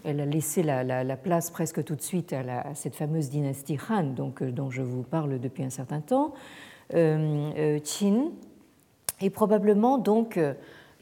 elle 0.05 0.21
a 0.21 0.27
laissé 0.27 0.63
la, 0.63 1.17
place 1.17 1.51
presque 1.51 1.83
tout 1.83 1.97
de 1.97 2.03
suite 2.03 2.33
à, 2.33 2.73
cette 2.75 2.95
fameuse 2.95 3.31
dynastie 3.31 3.79
Han, 3.91 4.05
donc, 4.05 4.45
dont 4.45 4.71
je 4.71 4.83
vous 4.83 5.03
parle 5.03 5.41
depuis 5.41 5.65
un 5.65 5.71
certain 5.71 6.01
temps. 6.01 6.35
Qin 6.93 8.31
est 9.21 9.31
probablement 9.31 9.99
donc 9.99 10.39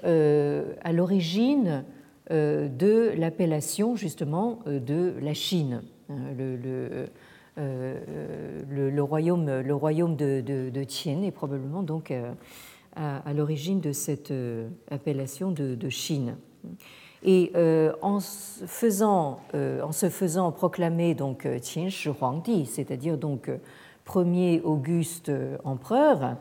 à 0.02 0.92
l'origine 0.92 1.84
de 2.32 3.12
l'appellation 3.16 3.94
justement 3.94 4.60
de 4.66 5.14
la 5.20 5.34
Chine. 5.34 5.82
Le, 6.08 7.06
euh, 7.58 7.98
le, 8.70 9.02
royaume, 9.02 9.60
le 9.60 9.74
royaume 9.74 10.16
de, 10.16 10.40
de, 10.40 10.80
est 10.80 11.30
probablement 11.30 11.82
donc 11.82 12.10
euh, 12.10 12.32
à, 12.96 13.32
l'origine 13.34 13.80
de 13.80 13.92
cette 13.92 14.30
euh, 14.30 14.68
appellation 14.90 15.50
de, 15.50 15.88
Chine. 15.90 16.36
Et 17.24 17.52
en, 18.00 18.18
faisant, 18.20 19.40
en 19.54 19.92
se 19.92 20.08
faisant 20.08 20.50
proclamer 20.50 21.14
donc 21.14 21.46
Qin 21.60 21.88
Shi 21.88 22.08
Huangdi, 22.08 22.66
c'est-à-dire 22.66 23.16
donc 23.16 23.48
premier 24.04 24.60
Auguste 24.62 25.30
empereur, 25.62 26.36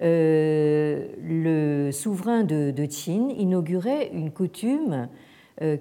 le 0.00 1.90
souverain 1.92 2.44
de, 2.44 2.70
de, 2.70 2.86
Qin 2.86 3.30
inaugurait 3.30 4.10
une 4.12 4.30
coutume 4.30 5.08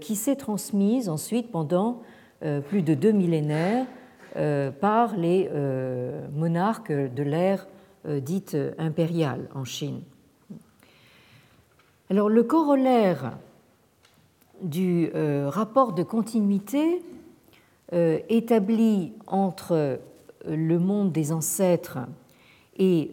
qui 0.01 0.15
s'est 0.15 0.35
transmise 0.35 1.07
ensuite 1.07 1.51
pendant 1.51 2.01
plus 2.67 2.81
de 2.81 2.93
deux 2.93 3.11
millénaires 3.11 3.85
euh, 4.37 4.69
par 4.69 5.15
les 5.15 5.49
euh, 5.51 6.27
monarques 6.31 6.91
de 6.91 7.23
l'ère 7.23 7.65
euh, 8.07 8.19
dite 8.19 8.55
impériale 8.77 9.49
en 9.55 9.63
Chine. 9.63 10.01
Alors 12.11 12.29
le 12.29 12.43
corollaire 12.43 13.37
du 14.61 15.11
rapport 15.47 15.93
de 15.93 16.03
continuité 16.03 17.03
établi 17.91 19.13
entre 19.27 19.99
le 20.47 20.79
monde 20.79 21.11
des 21.11 21.31
ancêtres 21.31 21.99
et 22.77 23.11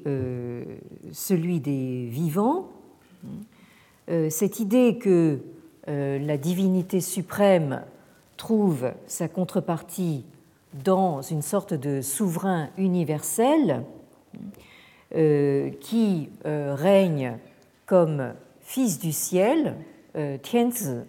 celui 1.12 1.60
des 1.60 2.06
vivants, 2.06 2.68
cette 4.28 4.60
idée 4.60 4.98
que 4.98 5.38
la 5.86 6.36
divinité 6.36 7.00
suprême 7.00 7.82
trouve 8.36 8.92
sa 9.06 9.28
contrepartie 9.28 10.24
dans 10.82 11.22
une 11.22 11.42
sorte 11.42 11.74
de 11.74 12.00
souverain 12.00 12.68
universel 12.76 13.84
euh, 15.14 15.70
qui 15.80 16.30
euh, 16.44 16.74
règne 16.74 17.38
comme 17.86 18.34
fils 18.60 18.98
du 18.98 19.12
ciel, 19.12 19.76
euh, 20.16 20.38
Tianzi, 20.38 21.02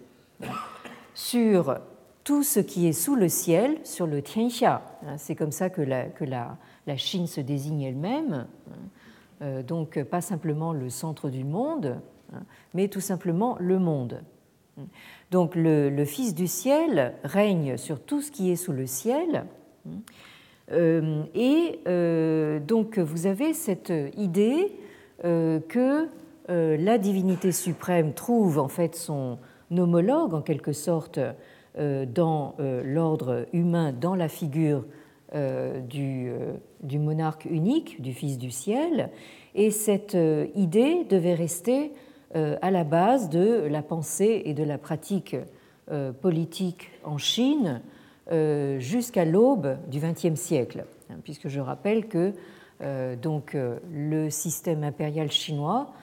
sur 1.14 1.78
tout 2.22 2.44
ce 2.44 2.60
qui 2.60 2.86
est 2.86 2.92
sous 2.92 3.16
le 3.16 3.28
ciel, 3.28 3.78
sur 3.82 4.06
le 4.06 4.22
Tianxia. 4.22 4.82
Hein, 5.06 5.16
c'est 5.16 5.34
comme 5.34 5.50
ça 5.50 5.70
que 5.70 5.82
la, 5.82 6.56
la 6.86 6.96
Chine 6.96 7.26
se 7.26 7.40
désigne 7.40 7.82
elle-même. 7.82 8.46
Hein. 9.40 9.62
donc 9.62 10.02
pas 10.04 10.20
simplement 10.20 10.72
le 10.72 10.88
centre 10.88 11.28
du 11.28 11.44
monde, 11.44 12.00
hein, 12.32 12.42
mais 12.74 12.88
tout 12.88 13.00
simplement 13.00 13.56
le 13.60 13.78
monde. 13.78 14.22
Donc 15.30 15.54
le, 15.54 16.04
Fils 16.04 16.34
du 16.34 16.46
ciel 16.46 17.14
règne 17.24 17.76
sur 17.76 18.00
tout 18.00 18.20
ce 18.20 18.30
qui 18.30 18.50
est 18.50 18.56
sous 18.56 18.72
le 18.72 18.86
ciel. 18.86 19.44
Euh, 20.72 21.22
et 21.34 21.80
euh, 21.86 22.58
donc 22.58 22.98
vous 22.98 23.26
avez 23.26 23.54
cette 23.54 23.92
idée 24.16 24.72
euh, 25.24 25.60
que 25.68 26.08
la 26.48 26.98
divinité 26.98 27.50
suprême 27.50 28.12
trouve 28.12 28.60
en 28.60 28.68
fait 28.68 28.94
son 28.94 29.38
homologue 29.72 30.32
en 30.32 30.42
quelque 30.42 30.72
sorte 30.72 31.18
dans 31.76 32.54
l'ordre 32.84 33.46
humain, 33.52 33.92
dans 33.92 34.14
la 34.14 34.28
figure 34.28 34.84
du, 35.34 36.30
du, 36.82 36.98
monarque 36.98 37.46
unique, 37.46 38.00
du 38.00 38.12
Fils 38.12 38.38
du 38.38 38.50
ciel. 38.50 39.10
Et 39.54 39.70
cette 39.70 40.16
idée 40.54 41.04
devait 41.04 41.34
rester 41.34 41.92
euh, 42.34 42.56
à 42.60 42.72
la 42.72 42.82
base 42.82 43.30
de 43.30 43.66
la 43.70 43.82
pensée 43.82 44.42
et 44.44 44.52
de 44.52 44.64
la 44.64 44.78
pratique 44.78 45.36
euh, 45.92 46.12
politique 46.12 46.90
en 47.04 47.18
Chine 47.18 47.82
euh, 48.32 48.80
jusqu'à 48.80 49.24
l'aube 49.24 49.78
du 49.88 50.00
XXe 50.00 50.34
siècle, 50.34 50.84
hein, 51.08 51.14
puisque 51.22 51.48
je 51.48 51.60
rappelle 51.60 52.08
que 52.08 52.32
donc, 53.22 53.56
le 53.90 54.28
système 54.28 54.84
impérial 54.84 55.30
chinois 55.30 55.94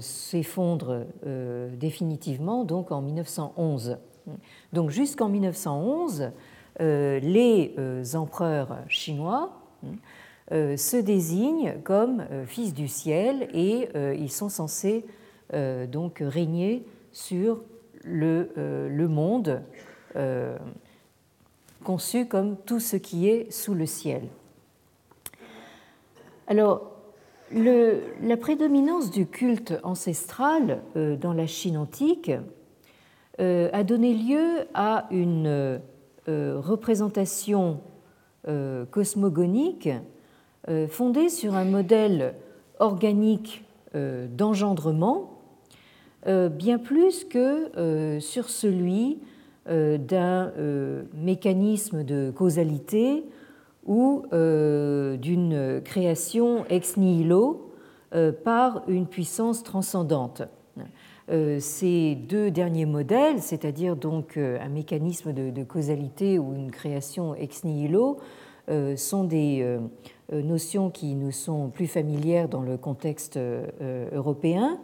s'effondre 0.00 1.04
définitivement 1.78 2.64
donc 2.64 2.90
en 2.92 3.02
1911. 3.02 3.98
Donc 4.72 4.88
jusqu'en 4.88 5.28
1911, 5.28 6.30
les 6.80 7.74
empereurs 8.14 8.78
chinois 8.88 9.52
se 10.50 11.00
désignent 11.00 11.74
comme 11.84 12.24
fils 12.46 12.74
du 12.74 12.88
ciel 12.88 13.48
et 13.52 13.88
ils 14.16 14.30
sont 14.30 14.48
censés 14.48 15.04
euh, 15.54 15.86
donc 15.86 16.22
régner 16.22 16.86
sur 17.10 17.60
le, 18.04 18.52
euh, 18.56 19.08
monde 19.08 19.60
euh, 20.16 20.56
conçu 21.84 22.24
comme 22.24 22.56
tout 22.56 22.80
ce 22.80 22.96
qui 22.96 23.28
est 23.28 23.50
sous 23.50 23.74
le 23.74 23.84
ciel. 23.84 24.22
Alors, 26.46 26.90
la 27.50 28.36
prédominance 28.38 29.10
du 29.10 29.26
culte 29.26 29.74
ancestral 29.82 30.80
dans 30.94 31.34
la 31.34 31.46
Chine 31.46 31.76
antique 31.76 32.30
a 33.38 33.84
donné 33.84 34.14
lieu 34.14 34.66
à 34.72 35.06
une 35.10 35.80
représentation 36.26 37.80
cosmogonique 38.90 39.88
fondée 40.88 41.28
sur 41.28 41.54
un 41.54 41.64
modèle 41.64 42.34
organique 42.78 43.64
d'engendrement 43.94 45.32
euh, 46.28 46.48
bien 46.48 46.78
plus 46.78 47.24
que 47.24 47.76
euh, 47.76 48.20
sur 48.20 48.48
celui 48.48 49.18
euh, 49.68 49.98
d'un 49.98 50.52
mécanisme 51.14 52.04
de 52.04 52.30
causalité 52.30 53.24
ou 53.84 54.22
d'une 54.30 55.80
création 55.84 56.64
ex 56.66 56.96
nihilo 56.96 57.72
par 58.44 58.82
une 58.86 59.08
puissance 59.08 59.64
transcendante. 59.64 60.42
Ces 61.60 62.14
deux 62.14 62.50
derniers 62.50 62.84
modèles, 62.84 63.40
c'est-à-dire 63.40 63.96
donc 63.96 64.36
un 64.36 64.68
mécanisme 64.68 65.32
de, 65.32 65.64
causalité 65.64 66.38
ou 66.38 66.54
une 66.54 66.70
création 66.70 67.34
ex 67.34 67.64
nihilo, 67.64 68.18
sont 68.96 69.24
des 69.24 69.78
notions 70.30 70.90
qui 70.90 71.14
nous 71.14 71.30
sont 71.32 71.70
plus 71.70 71.86
familières 71.86 72.48
dans 72.48 72.60
le 72.60 72.76
contexte 72.76 73.38
européen. 74.12 74.78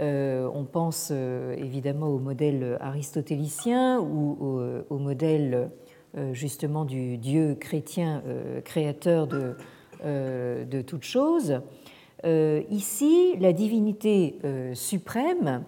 Euh, 0.00 0.48
on 0.54 0.64
pense 0.64 1.10
euh, 1.10 1.54
évidemment 1.56 2.08
au 2.08 2.18
modèle 2.18 2.78
aristotélicien 2.80 4.00
ou 4.00 4.60
au, 4.88 4.98
modèle 4.98 5.70
euh, 6.16 6.32
justement 6.32 6.84
du 6.84 7.18
Dieu 7.18 7.54
chrétien 7.54 8.22
créateur 8.64 9.26
de 9.26 10.82
toutes 10.82 11.04
choses. 11.04 11.60
Ici, 12.24 13.36
la 13.40 13.52
divinité 13.52 14.38
suprême, 14.74 15.64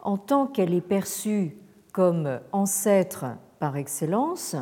en 0.00 0.16
tant 0.16 0.46
qu'elle 0.46 0.74
est 0.74 0.80
perçue 0.80 1.56
comme 1.92 2.40
ancêtre 2.52 3.26
par 3.58 3.76
excellence, 3.76 4.56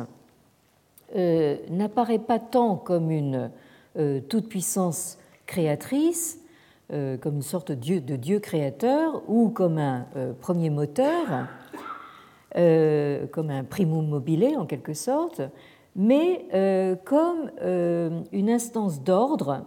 n'apparaît 1.15 2.19
pas 2.19 2.39
tant 2.39 2.75
comme 2.75 3.11
une 3.11 3.51
toute-puissance 4.29 5.17
créatrice, 5.47 6.39
euh, 6.93 7.17
comme 7.17 7.35
une 7.35 7.41
sorte 7.41 7.73
de 7.73 8.15
dieu, 8.15 8.39
créateur 8.39 9.21
ou 9.27 9.49
comme 9.49 9.77
un 9.77 10.05
euh, 10.15 10.31
premier 10.31 10.69
moteur, 10.69 11.47
euh, 12.55 13.27
comme 13.27 13.49
un 13.49 13.65
primum 13.65 14.07
mobile 14.07 14.55
en 14.57 14.65
quelque 14.65 14.93
sorte, 14.93 15.41
mais 15.97 16.45
comme 17.05 17.49
une 18.31 18.49
instance 18.49 19.01
d'ordre 19.01 19.65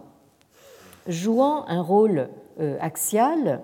jouant 1.07 1.65
un 1.67 1.81
rôle 1.81 2.29
axial 2.79 3.61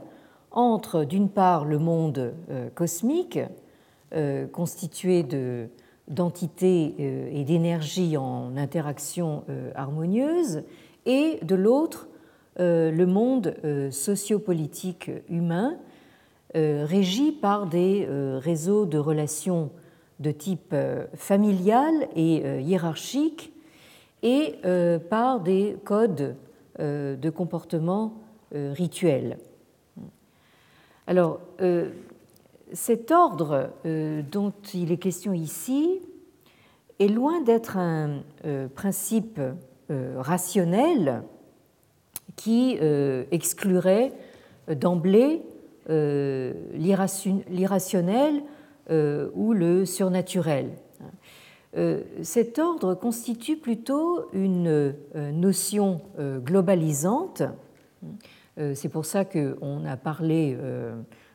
entre, 0.51 1.03
d'une 1.03 1.29
part, 1.29 1.65
le 1.65 1.77
monde 1.77 2.33
cosmique, 2.73 3.39
constitué 4.51 5.23
de, 5.23 5.67
d'entités 6.07 6.95
et 7.31 7.43
d'énergie 7.43 8.17
en 8.17 8.57
interaction 8.57 9.43
harmonieuse, 9.75 10.63
et 11.07 11.39
de 11.41 11.55
l'autre, 11.55 12.07
euh, 12.59 12.91
le 12.91 13.05
monde 13.05 13.55
euh, 13.63 13.91
sociopolitique 13.91 15.11
humain 15.29 15.77
euh, 16.55 16.85
régi 16.87 17.31
par 17.31 17.67
des 17.67 18.07
réseaux 18.39 18.85
de 18.85 18.97
relations 18.97 19.71
de 20.19 20.31
type 20.31 20.75
familial 21.13 21.93
et 22.15 22.41
hiérarchique 22.61 23.53
et 24.23 24.55
par 25.11 25.41
des 25.41 25.77
codes 25.85 26.35
de 26.79 27.29
comportement 27.29 28.13
rituel. 28.51 29.37
Alors, 31.07 31.39
cet 32.73 33.11
ordre 33.11 33.69
dont 33.83 34.53
il 34.73 34.91
est 34.91 34.97
question 34.97 35.33
ici 35.33 36.01
est 36.99 37.07
loin 37.07 37.41
d'être 37.41 37.77
un 37.77 38.21
principe 38.75 39.39
rationnel 39.89 41.23
qui 42.37 42.77
euh, 42.81 43.25
exclurait 43.31 44.13
euh, 44.69 44.75
d'emblée 44.75 45.41
euh, 45.89 46.53
l'irrationnel 46.73 48.43
ou 49.35 49.51
le 49.51 49.85
surnaturel. 49.85 50.69
Cet 52.23 52.59
ordre 52.59 52.95
constitue 52.95 53.57
plutôt 53.57 54.29
une 54.33 54.95
notion 55.15 56.01
globalisante. 56.43 57.43
C'est 58.73 58.89
pour 58.89 59.05
ça 59.05 59.25
qu'on 59.25 59.85
a 59.85 59.97
parlé 59.97 60.57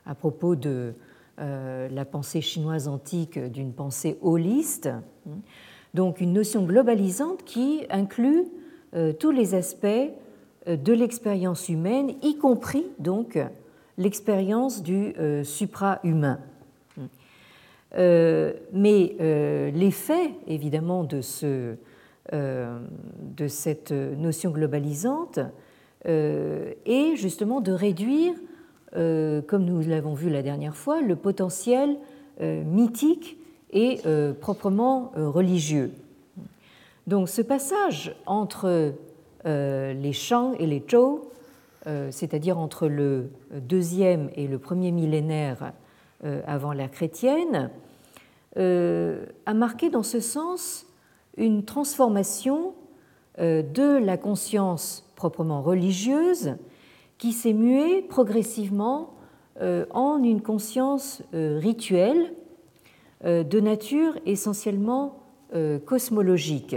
à 0.04 0.14
propos 0.14 0.56
de 0.56 0.94
la 1.38 2.04
pensée 2.04 2.40
chinoise 2.40 2.88
antique 2.88 3.38
d'une 3.38 3.72
pensée 3.72 4.18
holiste. 4.20 4.90
Donc 5.94 6.20
une 6.20 6.32
notion 6.32 6.64
globalisante 6.64 7.44
qui 7.44 7.84
inclut 7.90 8.46
tous 9.20 9.30
les 9.30 9.54
aspects 9.54 9.86
euh, 10.68 10.76
de 10.76 10.92
l'expérience 10.92 11.68
humaine, 11.68 12.14
y 12.22 12.36
compris 12.36 12.86
donc 12.98 13.38
l'expérience 13.98 14.82
du 14.82 15.12
euh, 15.18 15.44
supra-humain. 15.44 16.38
Euh, 17.98 18.52
mais 18.72 19.16
l'effet, 19.74 20.32
évidemment, 20.46 21.04
de, 21.04 21.20
ce, 21.20 21.74
de, 22.32 23.48
cette 23.48 23.92
notion 23.92 24.50
globalisante 24.50 25.40
est 26.04 27.16
justement 27.16 27.60
de 27.60 27.72
réduire, 27.72 28.34
comme 28.92 29.64
nous 29.64 29.80
l'avons 29.82 30.14
vu 30.14 30.30
la 30.30 30.42
dernière 30.42 30.76
fois, 30.76 31.00
le 31.00 31.16
potentiel 31.16 31.96
mythique 32.40 33.38
et 33.72 34.00
proprement 34.40 35.12
religieux. 35.14 35.92
Donc 37.06 37.28
ce 37.28 37.42
passage 37.42 38.14
entre 38.26 38.94
les 39.44 40.12
Shang 40.12 40.54
et 40.58 40.66
les 40.66 40.82
Zhou, 40.88 41.20
c'est-à-dire 42.10 42.58
entre 42.58 42.88
le 42.88 43.30
deuxième 43.52 44.30
et 44.36 44.46
le 44.46 44.58
premier 44.58 44.92
millénaire 44.92 45.72
avant 46.46 46.72
l'ère 46.72 46.90
chrétienne, 46.90 47.70
a 48.56 49.54
marqué 49.54 49.88
dans 49.90 50.02
ce 50.02 50.20
sens 50.20 50.86
une 51.36 51.64
transformation 51.64 52.74
de 53.38 53.98
la 53.98 54.16
conscience 54.16 55.10
proprement 55.16 55.62
religieuse 55.62 56.56
qui 57.22 57.32
s'est 57.32 57.52
muée 57.52 58.02
progressivement 58.02 59.14
euh, 59.60 59.86
en 59.90 60.20
une 60.24 60.40
conscience 60.40 61.22
euh, 61.34 61.60
rituelle 61.62 62.34
euh, 63.24 63.44
de 63.44 63.60
nature 63.60 64.14
essentiellement 64.26 65.18
cosmologique. 65.84 66.76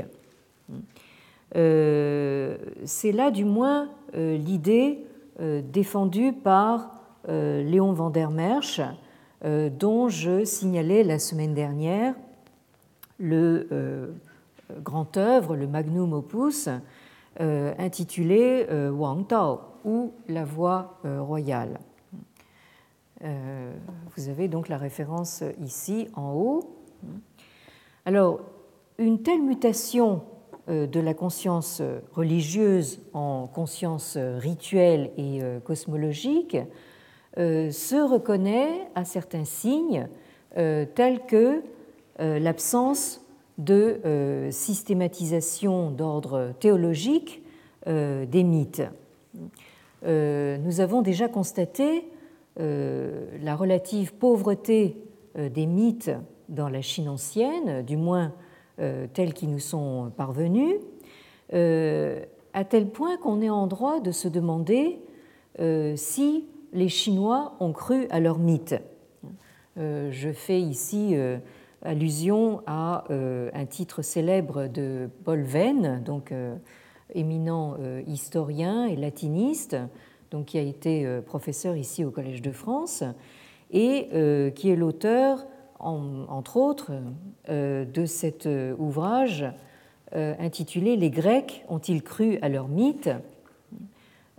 C'est 1.54 3.12
là 3.14 3.32
du 3.32 3.46
moins 3.46 3.90
l'idée 4.14 5.06
défendue 5.40 6.34
par 6.34 6.92
Léon 7.26 7.94
van 7.94 8.10
der 8.10 8.32
Merch, 8.32 8.82
dont 9.46 10.10
je 10.10 10.44
signalais 10.44 11.04
la 11.04 11.20
semaine 11.20 11.54
dernière 11.54 12.16
le 13.20 14.16
grand 14.82 15.18
œuvre, 15.18 15.56
le 15.56 15.68
magnum 15.68 16.14
opus, 16.14 16.70
intitulé 17.40 18.66
Wang 18.92 19.28
Tao 19.28 19.60
ou 19.84 20.14
la 20.28 20.46
voie 20.46 21.00
royale. 21.04 21.80
Euh, 23.24 23.74
vous 24.16 24.30
avez 24.30 24.48
donc 24.48 24.68
la 24.68 24.78
référence 24.78 25.44
ici 25.62 26.08
en 26.16 26.34
haut. 26.34 26.76
Alors, 28.06 28.42
une 28.98 29.22
telle 29.22 29.42
mutation 29.42 30.24
euh, 30.70 30.86
de 30.86 31.00
la 31.00 31.14
conscience 31.14 31.82
religieuse 32.14 33.02
en 33.14 33.48
conscience 33.48 34.18
rituelle 34.18 35.12
et 35.18 35.42
euh, 35.42 35.60
cosmologique 35.60 36.58
se 37.38 38.10
reconnaît 38.10 38.88
à 38.96 39.06
certains 39.06 39.46
signes 39.46 40.08
tels 40.54 41.20
que 41.28 41.62
l'absence 42.18 43.22
de 43.58 44.48
systématisation 44.52 45.92
d'ordre 45.92 46.54
théologique 46.60 47.44
des 47.86 48.44
mythes. 48.44 48.84
Nous 50.04 50.80
avons 50.80 51.02
déjà 51.02 51.28
constaté 51.28 52.06
euh, 52.58 53.26
la 53.44 53.54
relative 53.54 54.14
pauvreté 54.14 54.96
euh, 55.38 55.50
des 55.50 55.66
mythes 55.66 56.12
dans 56.48 56.70
la 56.70 56.82
Chine 56.82 57.10
ancienne, 57.10 57.84
du 57.84 57.98
moins 57.98 58.32
euh, 58.80 59.08
tels 59.14 59.34
qui 59.34 59.48
nous 59.48 59.60
sont 59.60 60.12
parvenus, 60.16 60.76
à 61.52 62.64
tel 62.64 62.88
point 62.88 63.18
qu'on 63.18 63.42
est 63.42 63.50
en 63.50 63.68
droit 63.68 64.00
de 64.00 64.12
se 64.12 64.28
demander 64.28 65.00
si 65.96 66.46
les 66.76 66.90
Chinois 66.90 67.56
ont 67.60 67.74
cru 67.74 68.06
à 68.12 68.20
leurs 68.20 68.38
mythes. 68.38 68.76
Je 69.78 70.32
fais 70.32 70.62
ici 70.62 71.16
allusion 71.82 72.62
à 72.68 73.06
un 73.10 73.66
titre 73.66 74.02
célèbre 74.04 74.68
de 74.68 75.10
Paul 75.24 75.42
Venn, 75.42 76.02
donc 76.04 76.32
éminent 77.14 77.76
historien 78.06 78.86
et 78.86 78.96
latiniste, 78.96 79.76
donc, 80.32 80.48
qui 80.48 80.58
a 80.58 80.62
été 80.62 81.06
euh, 81.06 81.22
professeur 81.22 81.78
ici 81.78 82.04
au 82.04 82.12
Collège 82.12 82.42
de 82.42 82.52
France, 82.52 83.04
et 83.72 84.10
euh, 84.14 84.50
qui 84.50 84.70
est 84.70 84.76
l'auteur, 84.76 85.46
entre 85.80 86.58
autres, 86.58 86.92
euh, 87.50 87.86
de 87.86 88.06
cet 88.06 88.48
ouvrage 88.78 89.46
intitulé 90.12 90.96
Les 90.96 91.10
Grecs 91.10 91.66
ont-ils 91.68 92.02
cru 92.02 92.38
à 92.42 92.48
leur 92.48 92.68
mythe? 92.68 93.10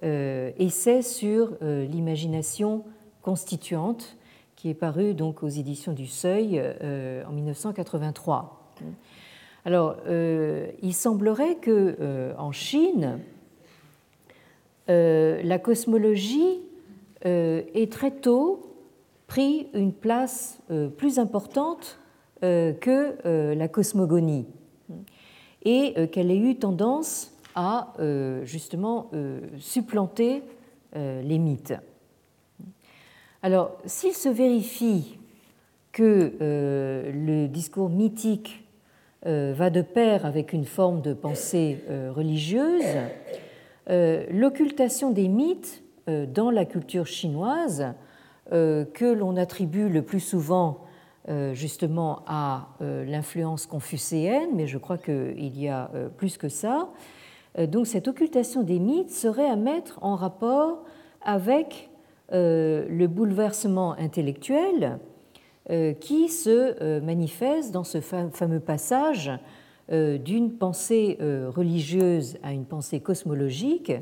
Essai 0.07 1.03
sur 1.03 1.53
l'imagination 1.61 2.85
constituante, 3.23 4.17
qui 4.55 4.71
est 4.71 4.75
paru 4.75 5.15
donc 5.15 5.43
aux 5.43 5.49
éditions 5.49 5.93
du 5.93 6.07
Seuil 6.07 6.63
en 7.27 7.33
1983. 7.33 8.73
Alors, 9.65 9.97
il 10.07 10.95
semblerait 10.95 11.57
que 11.57 12.33
en 12.39 12.53
Chine, 12.53 13.21
euh, 14.89 15.41
la 15.43 15.59
cosmologie 15.59 16.61
euh, 17.25 17.63
est 17.75 17.91
très 17.91 18.13
tôt 18.13 18.63
pris 19.27 19.67
une 19.75 19.93
place 19.93 20.61
euh, 20.71 20.89
plus 20.89 21.19
importante 21.19 21.99
que 22.43 23.55
la 23.55 23.67
cosmogonie 23.67 24.45
et 25.65 25.95
qu'elle 26.13 26.31
ait 26.31 26.39
eu 26.39 26.57
tendance 26.57 27.33
à 27.57 27.93
justement 28.45 29.11
supplanter 29.59 30.43
les 30.95 31.39
mythes. 31.39 31.75
Alors, 33.43 33.77
s'il 33.87 34.13
se 34.13 34.29
vérifie 34.29 35.19
que 35.93 36.33
le 36.41 37.47
discours 37.49 37.89
mythique 37.89 38.65
va 39.25 39.71
de 39.71 39.83
pair 39.83 40.27
avec 40.27 40.53
une 40.53 40.67
forme 40.67 41.01
de 41.01 41.15
pensée 41.15 41.83
religieuse, 42.15 42.85
euh, 43.89 44.27
l'occultation 44.31 45.13
des 45.13 45.29
mythes 45.29 45.85
euh, 46.09 46.27
dans 46.27 46.51
la 46.51 46.65
culture 46.65 47.07
chinoise, 47.07 47.95
euh, 48.53 48.85
que 48.85 49.05
l'on 49.05 49.37
attribue 49.37 49.89
le 49.89 50.03
plus 50.03 50.21
souvent 50.21 50.83
justement 51.55 52.23
à 52.29 52.69
l'influence 52.79 53.67
confucéenne, 53.67 54.51
mais 54.55 54.69
je 54.69 54.79
crois 54.79 54.97
qu'il 54.97 55.59
y 55.59 55.67
a 55.67 55.91
plus 56.17 56.39
que 56.39 56.49
ça. 56.49 56.89
Donc 57.59 57.87
cette 57.87 58.09
occultation 58.09 58.63
des 58.63 58.79
mythes 58.79 59.11
serait 59.11 59.49
à 59.49 59.57
mettre 59.57 59.99
en 60.03 60.15
rapport 60.15 60.85
avec 61.23 61.91
le 62.31 63.07
bouleversement 63.07 63.93
intellectuel 63.93 64.99
qui 66.01 66.29
se 66.29 67.01
manifeste 67.01 67.73
dans 67.73 67.85
ce 67.85 68.01
fameux 68.01 68.61
passage 68.61 69.31
euh, 69.93 70.19
d'une 70.19 70.51
pensée 70.51 71.17
euh, 71.21 71.49
religieuse 71.49 72.39
à 72.43 72.53
une 72.53 72.65
pensée 72.65 72.99
cosmologique 72.99 73.93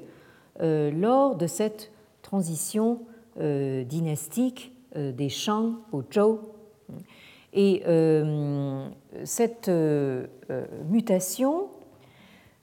euh, 0.63 0.91
lors 0.91 1.37
de 1.37 1.47
cette 1.47 1.93
transition 2.23 3.01
dynastique 3.37 4.73
des 4.95 5.29
Shang 5.29 5.75
au 5.91 6.05
Zhou. 6.09 6.39
Et 7.53 7.83
cette 9.25 9.69
mutation, 10.89 11.67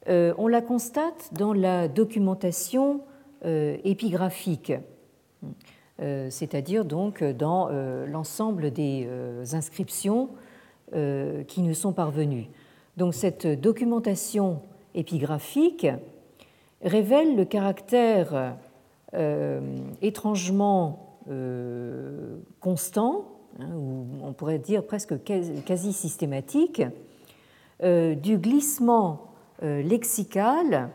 on 0.07 0.47
la 0.47 0.61
constate 0.61 1.29
dans 1.33 1.53
la 1.53 1.87
documentation 1.87 3.01
épigraphique, 3.43 4.73
c'est-à-dire 5.99 6.85
donc 6.85 7.23
dans 7.23 7.69
l'ensemble 8.07 8.71
des 8.71 9.07
inscriptions 9.53 10.29
qui 10.91 11.61
nous 11.61 11.73
sont 11.73 11.93
parvenues. 11.93 12.49
Donc 12.97 13.13
cette 13.13 13.47
documentation 13.47 14.61
épigraphique 14.95 15.87
révèle 16.83 17.35
le 17.35 17.45
caractère 17.45 18.55
euh, 19.13 19.59
étrangement 20.01 21.17
euh, 21.29 22.37
constant, 22.59 23.25
hein, 23.59 23.69
ou 23.75 24.05
on 24.23 24.33
pourrait 24.33 24.59
dire 24.59 24.85
presque 24.85 25.13
quasi 25.23 25.93
systématique, 25.93 26.81
euh, 27.83 28.15
du 28.15 28.37
glissement 28.37 29.30
lexical 29.61 30.89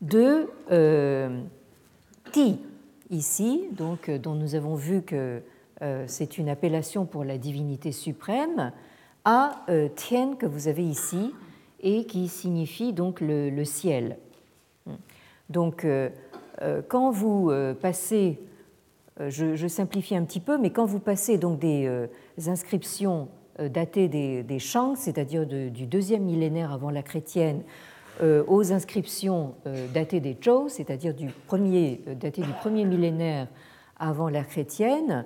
de 0.00 0.46
ti 2.32 2.60
ici, 3.10 3.64
donc, 3.72 4.10
dont 4.10 4.34
nous 4.34 4.54
avons 4.54 4.74
vu 4.74 5.02
que 5.02 5.42
c'est 6.06 6.38
une 6.38 6.48
appellation 6.48 7.06
pour 7.06 7.24
la 7.24 7.38
divinité 7.38 7.92
suprême, 7.92 8.72
à 9.24 9.62
euh, 9.68 9.88
Tien 9.94 10.36
que 10.36 10.46
vous 10.46 10.68
avez 10.68 10.84
ici 10.84 11.34
et 11.80 12.06
qui 12.06 12.28
signifie 12.28 12.94
donc 12.94 13.20
le, 13.20 13.62
ciel. 13.64 14.16
Donc, 15.50 15.84
euh, 15.84 16.08
euh, 16.62 16.80
quand 16.88 17.10
vous 17.10 17.52
passez, 17.80 18.40
je, 19.20 19.68
simplifie 19.68 20.16
un 20.16 20.24
petit 20.24 20.40
peu, 20.40 20.56
mais 20.56 20.70
quand 20.70 20.86
vous 20.86 20.98
passez 20.98 21.36
donc 21.36 21.58
des 21.58 22.08
inscriptions 22.46 23.28
datées 23.58 24.08
des, 24.08 24.42
des 24.42 24.58
Shang, 24.58 24.96
c'est-à-dire 24.96 25.46
du 25.46 25.86
deuxième 25.86 26.22
millénaire 26.22 26.72
avant 26.72 26.90
la 26.90 27.02
chrétienne, 27.02 27.62
aux 28.20 28.72
inscriptions 28.72 29.54
datées 29.94 30.20
des 30.20 30.36
Zhou, 30.42 30.68
c'est-à-dire 30.68 31.14
du 31.14 31.28
premier, 31.46 32.00
datées 32.20 32.42
du 32.42 32.52
premier 32.52 32.84
millénaire 32.84 33.46
avant 33.98 34.28
l'ère 34.28 34.48
chrétienne, 34.48 35.24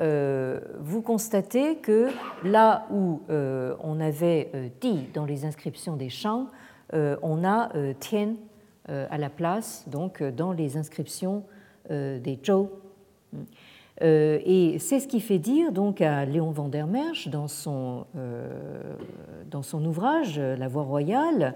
euh, 0.00 0.60
vous 0.80 1.02
constatez 1.02 1.76
que 1.76 2.08
là 2.42 2.86
où 2.90 3.22
euh, 3.30 3.76
on 3.80 4.00
avait 4.00 4.50
Ti 4.80 4.88
euh, 4.88 5.12
dans 5.14 5.24
les 5.24 5.44
inscriptions 5.44 5.96
des 5.96 6.10
champs, 6.10 6.48
on 6.92 7.44
a 7.44 7.72
Tien 7.98 8.36
à 8.86 9.18
la 9.18 9.28
place, 9.28 9.84
donc 9.88 10.22
dans 10.22 10.52
les 10.52 10.76
inscriptions 10.76 11.42
des 11.90 12.38
Zhou. 12.44 12.70
Et 14.00 14.76
c'est 14.80 14.98
ce 14.98 15.06
qui 15.06 15.20
fait 15.20 15.38
dire 15.38 15.70
donc 15.70 16.00
à 16.00 16.24
Léon 16.24 16.50
van 16.50 16.68
der 16.68 16.86
Merch 16.86 17.28
dans 17.28 17.46
son, 17.46 18.06
dans 19.50 19.62
son 19.62 19.84
ouvrage 19.84 20.40
La 20.40 20.66
Voie 20.66 20.82
royale 20.82 21.54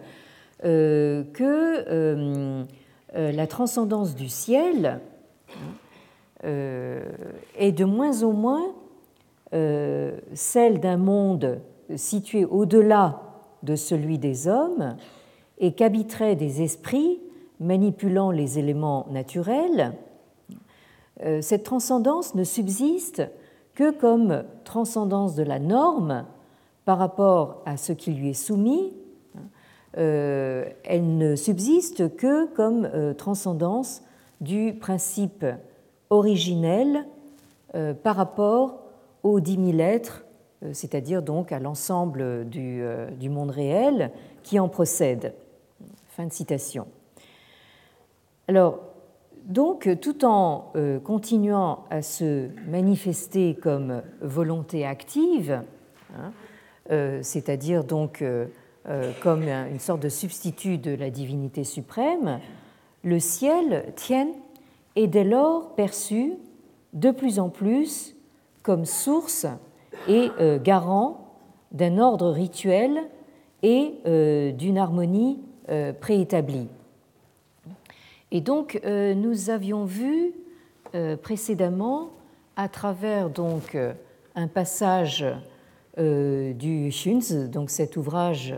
que 0.63 2.65
la 3.15 3.47
transcendance 3.49 4.15
du 4.15 4.29
ciel 4.29 5.01
est 6.45 7.73
de 7.73 7.85
moins 7.85 8.23
en 8.23 8.33
moins 8.33 8.67
celle 10.33 10.79
d'un 10.79 10.97
monde 10.97 11.59
situé 11.97 12.45
au-delà 12.45 13.21
de 13.63 13.77
celui 13.77 14.19
des 14.19 14.49
hommes 14.49 14.97
et 15.59 15.73
qu'habiteraient 15.73 16.37
des 16.37 16.63
esprits 16.63 17.21
manipulant 17.61 18.31
les 18.31 18.59
éléments 18.59 19.07
naturels, 19.11 19.81
euh, 19.81 19.91
cette 21.41 21.65
transcendance 21.65 22.35
ne 22.35 22.45
subsiste 22.45 23.23
que 23.75 23.91
comme 23.91 24.45
transcendance 24.65 25.35
de 25.35 25.43
la 25.43 25.59
norme 25.59 26.25
par 26.85 26.99
rapport 26.99 27.63
à 27.67 27.77
ce 27.77 27.93
qui 27.93 28.13
lui 28.13 28.31
est 28.31 28.35
soumis, 28.35 28.93
euh, 29.97 30.65
elle 30.85 31.17
ne 31.17 31.35
subsiste 31.35 32.17
que 32.17 32.47
comme 32.55 32.89
euh, 32.95 33.15
transcendance 33.15 34.03
du 34.41 34.75
principe 34.75 35.45
originel 36.11 37.07
par 38.03 38.17
rapport 38.17 38.79
aux 39.23 39.41
dix 39.41 39.59
mille 39.59 39.81
êtres 39.81 40.25
euh, 40.65 40.71
c'est-à-dire 40.73 41.23
donc 41.23 41.53
à 41.53 41.59
l'ensemble 41.59 42.21
euh, 42.23 43.11
du, 43.11 43.29
monde 43.29 43.51
réel 43.51 44.11
qui 44.43 44.59
en 44.59 44.69
procède. 44.69 45.35
Fin 46.09 46.27
de 46.27 46.33
citation. 46.33 46.87
Alors, 48.49 48.81
donc, 49.49 49.89
tout 50.01 50.25
en 50.25 50.71
euh, 50.77 51.01
continuant 51.01 51.85
à 51.91 52.03
se 52.03 52.49
manifester 52.69 53.55
comme 53.55 54.03
volonté 54.21 54.87
active, 54.87 55.63
hein, 56.15 56.33
c'est-à-dire 57.21 57.85
donc 57.85 58.25
comme 59.23 59.43
une 59.43 59.79
sorte 59.79 60.03
de 60.03 60.09
substitut 60.09 60.79
de 60.79 60.95
la 60.95 61.11
divinité 61.11 61.63
suprême, 61.65 62.41
le 63.03 63.19
ciel, 63.19 63.93
tient 63.95 64.29
est 64.97 65.07
dès 65.07 65.25
lors 65.25 65.75
perçu 65.75 66.33
de 66.93 67.11
plus 67.11 67.39
en 67.39 67.49
plus 67.49 68.17
comme 68.63 68.85
source 68.85 69.47
et 70.09 70.31
euh, 70.41 70.59
garant 70.59 71.37
d'un 71.73 71.99
ordre 71.99 72.31
rituel 72.31 72.99
et 73.63 73.95
euh, 74.07 74.53
d'une 74.53 74.79
harmonie 74.79 75.41
euh, 75.69 75.93
préétablie. 75.93 76.69
Et 78.31 78.41
donc, 78.41 78.81
nous 78.85 79.51
avions 79.51 79.85
vu 79.85 80.33
précédemment, 81.23 82.11
à 82.57 82.69
travers 82.69 83.31
donc 83.31 83.77
un 84.35 84.49
passage 84.49 85.25
du 85.97 86.91
Shunz, 86.91 87.33
donc 87.51 87.71
cet 87.71 87.97
ouvrage 87.97 88.55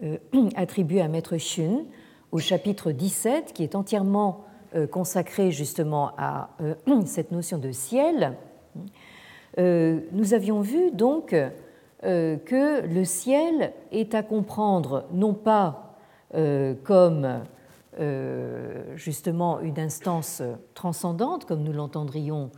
attribué 0.56 1.00
à 1.00 1.08
Maître 1.08 1.38
Shun, 1.38 1.84
au 2.32 2.38
chapitre 2.38 2.90
17, 2.90 3.52
qui 3.52 3.62
est 3.62 3.74
entièrement 3.74 4.44
consacré 4.90 5.52
justement 5.52 6.10
à 6.18 6.50
cette 7.06 7.30
notion 7.30 7.58
de 7.58 7.70
ciel, 7.70 8.36
euh, 9.58 10.00
nous 10.12 10.34
avions 10.34 10.60
vu 10.60 10.90
donc 10.90 11.34
euh, 12.04 12.36
que 12.38 12.86
le 12.86 13.04
ciel 13.04 13.72
est 13.90 14.14
à 14.14 14.22
comprendre 14.22 15.04
non 15.12 15.34
pas 15.34 15.96
euh, 16.34 16.74
comme 16.84 17.40
justement 18.96 19.60
une 19.60 19.78
instance 19.78 20.42
transcendante, 20.74 21.44
comme 21.44 21.62
nous 21.62 21.72
l'entendrions 21.72 22.50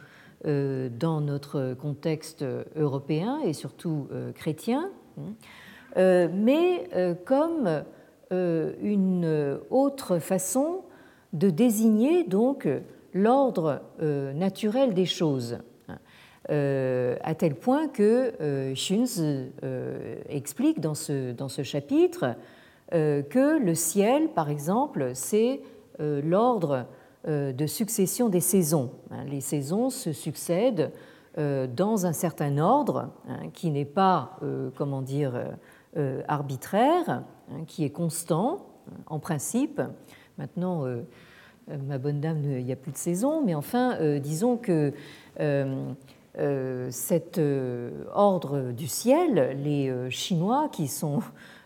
dans 0.45 1.21
notre 1.21 1.75
contexte 1.75 2.45
européen 2.77 3.41
et 3.45 3.53
surtout 3.53 4.09
chrétien, 4.35 4.91
mais 5.97 6.89
comme 7.25 7.85
une 8.31 9.59
autre 9.71 10.19
façon 10.19 10.83
de 11.33 11.51
désigner 11.51 12.25
donc 12.25 12.69
l'ordre 13.13 13.81
naturel 14.01 14.95
des 14.95 15.07
choses. 15.07 15.59
Euh, 16.51 17.17
à 17.23 17.35
tel 17.35 17.55
point 17.55 17.89
que 17.89 18.35
euh, 18.43 18.75
euh, 19.63 20.17
explique 20.29 20.79
dans 20.79 20.95
ce 20.95 21.63
chapitre 21.63 22.37
que 22.95 23.59
le 23.59 23.75
ciel, 23.75 24.29
par 24.29 24.49
exemple, 24.49 25.11
c'est 25.15 25.61
l'ordre 25.99 26.87
de 27.27 27.67
succession 27.67 28.29
des 28.29 28.41
saisons. 28.41 28.93
Hein, 29.11 29.25
les 29.25 29.41
saisons 29.41 29.91
se 29.91 30.13
succèdent 30.13 30.93
dans 31.37 32.07
un 32.07 32.13
certain 32.13 32.59
ordre 32.59 33.11
hein, 33.29 33.49
qui 33.53 33.71
n'est 33.71 33.85
pas, 33.85 34.39
comment 34.77 35.03
dire, 35.03 35.33
arbitraire, 36.29 37.25
hein, 37.51 37.65
qui 37.67 37.85
est 37.85 37.91
constant 37.91 38.67
en 39.07 39.19
principe. 39.19 39.83
Maintenant, 40.39 40.85
ma 41.67 41.99
bonne 41.99 42.21
dame, 42.21 42.43
il 42.45 42.65
n'y 42.65 42.73
a 42.73 42.77
plus 42.77 42.93
de 42.93 42.97
saison, 42.97 43.43
mais 43.45 43.57
enfin, 43.57 43.99
disons 44.21 44.57
que 44.57 44.93
euh, 46.37 46.89
cet 46.91 47.39
euh, 47.39 47.93
ordre 48.13 48.73
du 48.73 48.89
ciel, 48.89 49.57
les 49.63 49.89
euh, 49.89 50.11
Chinois, 50.11 50.69
qui 50.73 50.89
sont 50.89 51.21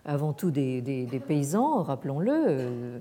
avant 0.09 0.33
tout 0.33 0.51
des, 0.51 1.23
paysans, 1.27 1.83
rappelons-le, 1.83 3.01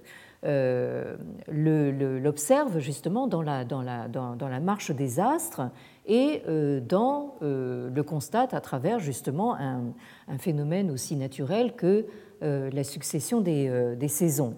l'observent 2.20 2.80
justement 2.80 3.28
dans 3.28 3.42
la, 3.42 3.66
dans, 3.66 3.82
la, 3.82 4.60
marche 4.60 4.92
des 4.92 5.20
astres 5.20 5.62
et 6.06 6.42
dans, 6.88 7.36
le 7.42 8.02
constate 8.02 8.54
à 8.54 8.62
travers 8.62 9.00
justement 9.00 9.56
un, 9.56 10.38
phénomène 10.38 10.92
aussi 10.92 11.16
naturel 11.16 11.76
que 11.76 12.06
la 12.42 12.84
succession 12.84 13.42
des, 13.42 13.96
des 13.98 14.10
saisons. 14.10 14.56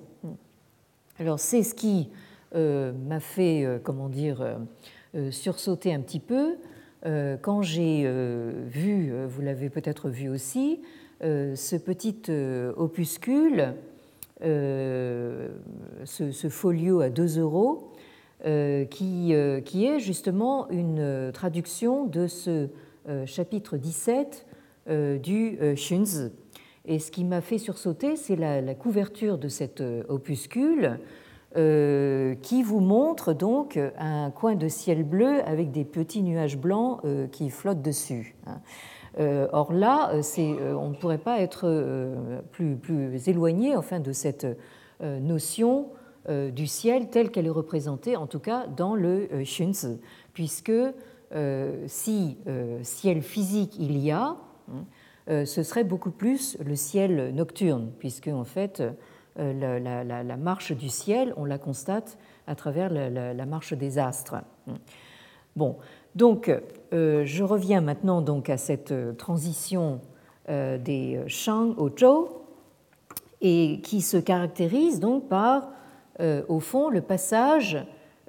Alors 1.19 1.39
c'est 1.39 1.63
ce 1.63 1.75
qui 1.75 2.09
m'a 2.53 3.19
fait, 3.19 3.79
comment 3.83 4.09
dire, 4.09 4.57
sursauter 5.29 5.93
un 5.93 6.01
petit 6.01 6.19
peu 6.19 6.57
euh, 7.05 7.38
quand 7.41 7.62
j'ai 7.62 8.03
euh, 8.05 8.51
vu, 8.67 9.12
euh, 9.12 9.25
vous 9.27 9.41
l'avez 9.41 9.69
peut-être 9.69 10.09
vu 10.09 10.27
aussi, 10.29 10.81
ce 11.21 11.75
petit 11.75 12.32
opuscule, 12.77 13.73
ce, 14.41 15.49
folio 16.49 17.01
à 17.01 17.10
2 17.10 17.39
euros, 17.39 17.91
qui, 18.43 19.34
qui, 19.65 19.86
est 19.86 19.99
justement 19.99 20.69
une 20.69 21.32
traduction 21.34 22.05
de 22.05 22.27
ce 22.27 22.69
chapitre 23.25 23.77
17 23.77 24.45
du 25.21 25.58
Shunzi. 25.75 26.32
Et 26.86 26.99
ce 26.99 27.12
qui 27.12 27.23
m'a 27.25 27.41
fait 27.41 27.58
sursauter, 27.58 28.15
c'est 28.15 28.36
la, 28.36 28.62
la, 28.62 28.73
couverture 28.75 29.38
de 29.38 29.49
cet 29.49 29.84
opuscule 30.08 30.99
euh, 31.58 32.36
qui 32.43 32.62
vous 32.62 32.79
montre 32.79 33.34
donc 33.34 33.79
un 33.97 34.29
coin 34.29 34.53
de 34.53 34.67
ciel 34.67 35.03
bleu 35.03 35.41
avec 35.47 35.71
des 35.71 35.84
petits 35.84 36.21
nuages 36.21 36.60
blancs 36.60 36.99
euh, 37.05 37.25
qui 37.25 37.49
flottent 37.49 37.82
dessus. 37.82 38.36
Hein. 39.19 39.23
Euh, 39.23 39.47
or 39.51 39.73
là, 39.73 40.12
on 40.13 40.89
ne 40.89 40.95
pourrait 40.95 41.17
pas 41.17 41.39
être 41.39 42.12
plus, 42.51 42.79
éloigné 43.27 43.75
enfin, 43.75 43.99
de 43.99 44.12
cette 44.13 44.47
notion 45.01 45.89
du 46.29 46.67
ciel 46.67 47.10
telle 47.10 47.32
qu'elle 47.32 47.45
est 47.47 47.51
représentée, 47.51 48.15
en 48.15 48.27
tout 48.27 48.39
cas 48.39 48.67
dans 48.67 48.95
le 48.95 49.43
Shunzi, 49.43 49.99
puisque 50.34 50.71
si 51.88 52.38
ciel 52.84 53.21
physique 53.21 53.77
il 53.79 53.97
y 53.97 54.12
a, 54.12 54.38
hein, 54.71 55.45
ce 55.45 55.63
serait 55.63 55.84
beaucoup 55.84 56.12
plus 56.12 56.58
le 56.63 56.75
ciel 56.75 57.34
nocturne, 57.34 57.91
puisque 57.99 58.27
en 58.27 58.45
fait 58.45 58.84
euh, 59.39 59.79
la, 59.79 60.38
marche 60.38 60.73
du 60.73 60.89
ciel, 60.89 61.34
on 61.38 61.45
la 61.45 61.58
constate 61.58 62.17
à 62.47 62.55
travers 62.55 62.89
la, 62.89 63.45
marche 63.45 63.73
des 63.73 63.97
astres. 63.97 64.36
Bon, 65.55 65.77
donc 66.15 66.51
euh, 66.93 67.23
je 67.25 67.43
reviens 67.43 67.81
maintenant 67.81 68.21
donc 68.21 68.49
à 68.49 68.57
cette 68.57 68.93
transition 69.17 70.01
euh, 70.49 70.77
des 70.77 71.21
Shang 71.27 71.75
au 71.77 71.89
Zhou 71.89 72.29
et 73.41 73.79
qui 73.81 74.01
se 74.01 74.17
caractérise 74.17 74.99
donc 74.99 75.29
par, 75.29 75.69
au 76.49 76.59
fond, 76.59 76.89
le 76.89 76.99
passage 76.99 77.77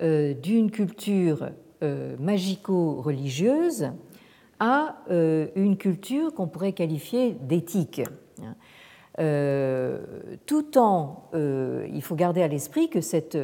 d'une 0.01 0.71
culture 0.71 1.49
magico-religieuse 2.21 3.91
à 4.61 4.95
une 5.09 5.77
culture 5.77 6.33
qu'on 6.33 6.47
pourrait 6.47 6.75
qualifier 6.75 7.33
d'éthique. 7.33 8.03
Euh, 9.19 9.99
tout 10.47 10.79
en, 10.79 11.29
euh, 11.35 11.87
il 11.93 12.03
faut 12.03 12.15
garder 12.15 12.43
à 12.43 12.49
l'esprit 12.49 12.89
que 12.89 13.01
cette 13.01 13.37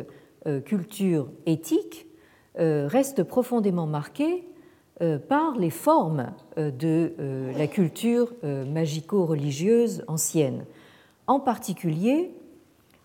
euh, 0.46 0.60
culture 0.60 1.28
éthique 1.44 2.05
reste 2.56 3.22
profondément 3.22 3.86
marquée 3.86 4.44
par 5.28 5.58
les 5.58 5.70
formes 5.70 6.32
de 6.56 7.12
la 7.56 7.66
culture 7.66 8.32
magico-religieuse 8.42 10.04
ancienne, 10.08 10.64
en 11.26 11.38
particulier 11.40 12.30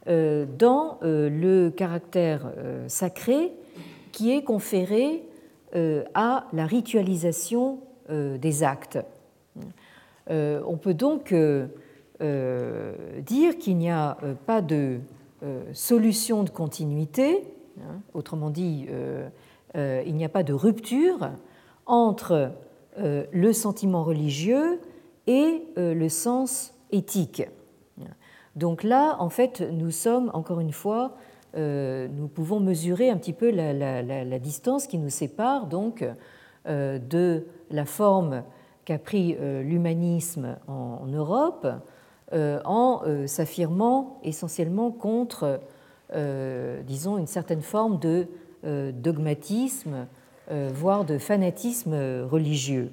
dans 0.05 0.97
le 1.01 1.69
caractère 1.69 2.51
sacré 2.87 3.51
qui 4.11 4.31
est 4.31 4.43
conféré 4.43 5.23
à 6.13 6.47
la 6.53 6.65
ritualisation 6.65 7.79
des 8.09 8.63
actes. 8.63 8.99
On 10.29 10.77
peut 10.77 10.93
donc 10.93 11.33
dire 12.21 13.57
qu'il 13.57 13.77
n'y 13.77 13.89
a 13.89 14.17
pas 14.45 14.61
de 14.61 14.99
solution 15.73 16.43
de 16.43 16.49
continuité, 16.49 17.43
hein, 17.79 17.99
autrement 18.13 18.49
dit, 18.49 18.87
il 19.75 20.15
n'y 20.15 20.25
a 20.25 20.29
pas 20.29 20.43
de 20.43 20.53
rupture 20.53 21.31
entre 21.85 22.51
le 22.97 23.53
sentiment 23.53 24.03
religieux 24.03 24.79
et 25.27 25.63
le 25.77 26.09
sens 26.09 26.73
éthique. 26.91 27.43
Donc 28.55 28.83
là, 28.83 29.15
en 29.19 29.29
fait, 29.29 29.61
nous 29.61 29.91
sommes, 29.91 30.29
encore 30.33 30.59
une 30.59 30.73
fois, 30.73 31.15
euh, 31.55 32.07
nous 32.09 32.27
pouvons 32.27 32.59
mesurer 32.59 33.09
un 33.09 33.17
petit 33.17 33.33
peu 33.33 33.49
la, 33.51 34.39
distance 34.39 34.87
qui 34.87 34.97
nous 34.97 35.09
sépare 35.09 35.67
donc 35.67 36.05
euh, 36.67 36.99
de 36.99 37.45
la 37.69 37.85
forme 37.85 38.43
qu'a 38.85 38.97
pris 38.97 39.35
euh, 39.39 39.61
l'humanisme 39.61 40.57
en, 40.67 41.05
Europe 41.07 41.67
en 42.33 43.01
s'affirmant 43.25 44.21
essentiellement 44.23 44.89
contre, 44.89 45.59
disons, 46.87 47.17
une 47.17 47.27
certaine 47.27 47.61
forme 47.61 47.99
de 47.99 48.25
dogmatisme, 48.63 50.07
voire 50.49 51.05
de 51.05 51.17
fanatisme 51.17 51.93
religieux. 52.29 52.91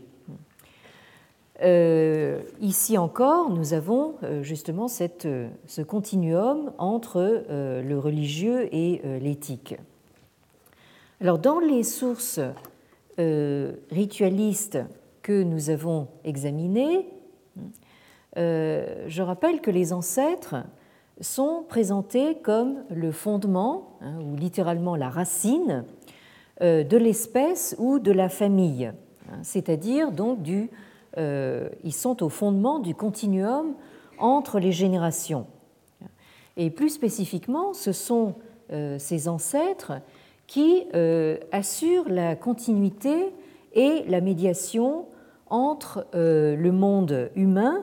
Euh, 1.63 2.41
ici 2.61 2.97
encore, 2.99 3.51
nous 3.51 3.73
avons 3.73 4.15
euh, 4.23 4.45
justement 4.45 4.87
cette, 4.87 5.27
euh, 5.27 5.49
ce 5.67 5.83
continuum 5.83 6.73
entre 6.79 7.45
le 7.49 7.99
religieux 7.99 8.73
et 8.73 9.03
l'éthique. 9.21 9.77
Alors, 11.21 11.39
dans 11.39 11.59
les 11.59 11.83
sources 11.83 12.41
ritualistes 13.91 14.79
que 15.23 15.43
nous 15.43 15.71
avons 15.71 16.07
examinées, 16.25 17.09
je 18.37 19.21
rappelle 19.21 19.61
que 19.61 19.73
les 19.73 19.93
ancêtres 19.93 20.55
sont 21.21 21.65
présentés 21.69 22.37
comme 22.37 22.85
le 22.91 23.13
fondement, 23.13 23.99
hein, 24.01 24.19
ou 24.21 24.37
littéralement 24.37 24.97
la 24.97 25.09
racine, 25.09 25.85
de 26.61 26.97
l'espèce 26.97 27.77
ou 27.79 28.01
de 28.01 28.11
la 28.11 28.29
famille, 28.29 28.87
hein, 28.87 29.39
c'est-à-dire 29.43 30.11
donc 30.11 30.43
du 30.43 30.71
euh, 31.17 31.69
ils 31.85 31.95
sont 31.95 32.23
au 32.23 32.29
fondement 32.29 32.79
du 32.79 32.95
continuum 32.95 33.75
entre 34.19 34.59
les 34.59 34.73
générations. 34.73 35.47
Et 36.57 36.71
plus 36.71 36.91
spécifiquement, 36.91 37.73
ce 37.73 37.93
sont 37.93 38.35
euh, 38.73 38.99
ces 38.99 39.29
ancêtres 39.29 39.93
qui 40.47 40.85
euh, 40.95 41.39
assurent 41.53 42.09
la 42.09 42.37
continuité 42.37 43.33
et 43.75 44.05
la 44.09 44.21
médiation 44.21 45.07
entre 45.51 46.07
le 46.13 46.71
monde 46.71 47.31
humain 47.35 47.83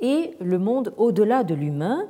et 0.00 0.34
le 0.40 0.58
monde 0.58 0.92
au-delà 0.96 1.44
de 1.44 1.54
l'humain, 1.54 2.08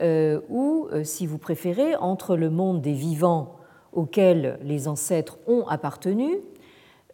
ou, 0.00 0.88
si 1.04 1.26
vous 1.26 1.38
préférez, 1.38 1.94
entre 1.96 2.36
le 2.36 2.50
monde 2.50 2.80
des 2.80 2.92
vivants 2.92 3.56
auxquels 3.92 4.58
les 4.62 4.88
ancêtres 4.88 5.38
ont 5.46 5.66
appartenu 5.66 6.38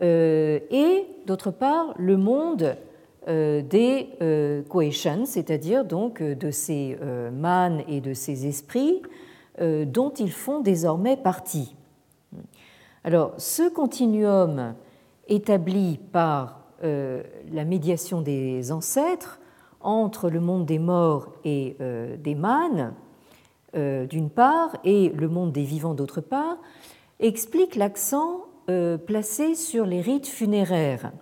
euh, 0.02 0.60
et 0.70 1.06
d'autre 1.26 1.50
part 1.50 1.94
le 1.96 2.16
monde 2.16 2.76
euh, 3.28 3.62
des 3.62 4.10
euh, 4.20 4.62
c'est-à-dire 5.24 5.84
donc 5.84 6.22
de 6.22 6.50
ces 6.50 6.98
mânes 7.32 7.82
et 7.88 8.00
de 8.00 8.14
ces 8.14 8.46
esprits 8.46 9.02
dont 9.58 10.10
ils 10.10 10.32
font 10.32 10.60
désormais 10.60 11.16
partie. 11.16 11.74
Alors, 13.04 13.32
ce 13.38 13.70
continuum 13.70 14.74
établi 15.28 15.98
par 16.12 16.60
la 16.82 17.64
médiation 17.64 18.20
des 18.20 18.70
ancêtres 18.70 19.40
entre 19.86 20.28
le 20.28 20.40
monde 20.40 20.66
des 20.66 20.78
morts 20.78 21.28
et 21.44 21.76
des 22.18 22.34
mânes, 22.34 22.92
d'une 23.74 24.30
part, 24.30 24.76
et 24.84 25.10
le 25.10 25.28
monde 25.28 25.52
des 25.52 25.64
vivants, 25.64 25.94
d'autre 25.94 26.20
part, 26.20 26.58
explique 27.20 27.76
l'accent 27.76 28.44
euh, 28.68 28.98
placé 28.98 29.54
sur 29.54 29.86
les 29.86 30.00
rites 30.00 30.26
funéraires 30.26 31.12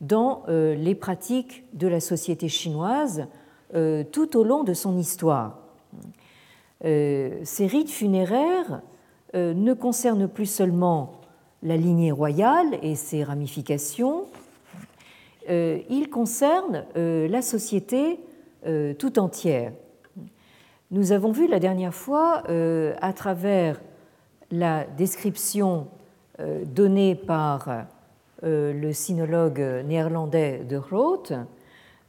dans 0.00 0.42
euh, 0.48 0.74
les 0.74 0.94
pratiques 0.94 1.64
de 1.74 1.86
la 1.86 2.00
société 2.00 2.48
chinoise 2.48 3.26
euh, 3.74 4.04
tout 4.10 4.38
au 4.38 4.44
long 4.44 4.64
de 4.64 4.72
son 4.72 4.96
histoire. 4.96 5.58
Ces 6.82 7.66
rites 7.66 7.90
funéraires 7.90 8.82
ne 9.34 9.72
concernent 9.72 10.28
plus 10.28 10.46
seulement 10.46 11.12
la 11.62 11.76
lignée 11.76 12.12
royale 12.12 12.78
et 12.82 12.94
ses 12.94 13.24
ramifications, 13.24 14.26
ils 15.48 16.08
concernent 16.10 16.84
la 16.94 17.42
société 17.42 18.20
tout 18.98 19.18
entière. 19.18 19.72
Nous 20.90 21.12
avons 21.12 21.32
vu 21.32 21.46
la 21.48 21.58
dernière 21.58 21.94
fois, 21.94 22.42
à 23.00 23.12
travers 23.12 23.80
la 24.50 24.84
description 24.84 25.88
euh, 26.40 26.64
donné 26.64 27.14
par 27.14 27.86
euh, 28.44 28.72
le 28.72 28.92
sinologue 28.92 29.60
néerlandais 29.86 30.62
de 30.68 30.78
Groot, 30.78 31.32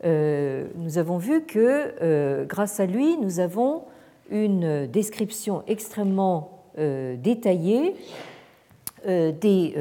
euh, 0.04 0.68
nous 0.76 0.98
avons 0.98 1.18
vu 1.18 1.46
que 1.46 2.46
grâce 2.46 2.80
à 2.80 2.86
lui, 2.86 3.18
nous 3.18 3.40
avons 3.40 3.84
une 4.30 4.86
description 4.88 5.64
extrêmement 5.68 6.66
détaillée 6.76 7.96
des, 9.06 9.74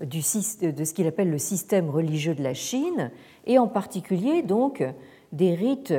de 0.00 0.84
ce 0.84 0.92
qu'il 0.94 1.06
appelle 1.06 1.30
le 1.30 1.38
système 1.38 1.90
religieux 1.90 2.34
de 2.34 2.42
la 2.42 2.54
Chine, 2.54 3.10
et 3.46 3.58
en 3.58 3.68
particulier 3.68 4.42
donc 4.42 4.84
des 5.32 5.54
rites 5.54 5.94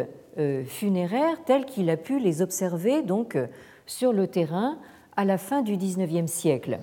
funéraires 0.65 1.43
tels 1.43 1.65
qu'il 1.65 1.89
a 1.89 1.97
pu 1.97 2.19
les 2.19 2.41
observer 2.41 3.01
donc 3.01 3.37
sur 3.85 4.13
le 4.13 4.27
terrain 4.27 4.77
à 5.17 5.25
la 5.25 5.37
fin 5.37 5.61
du 5.61 5.75
XIXe 5.75 6.31
siècle. 6.31 6.79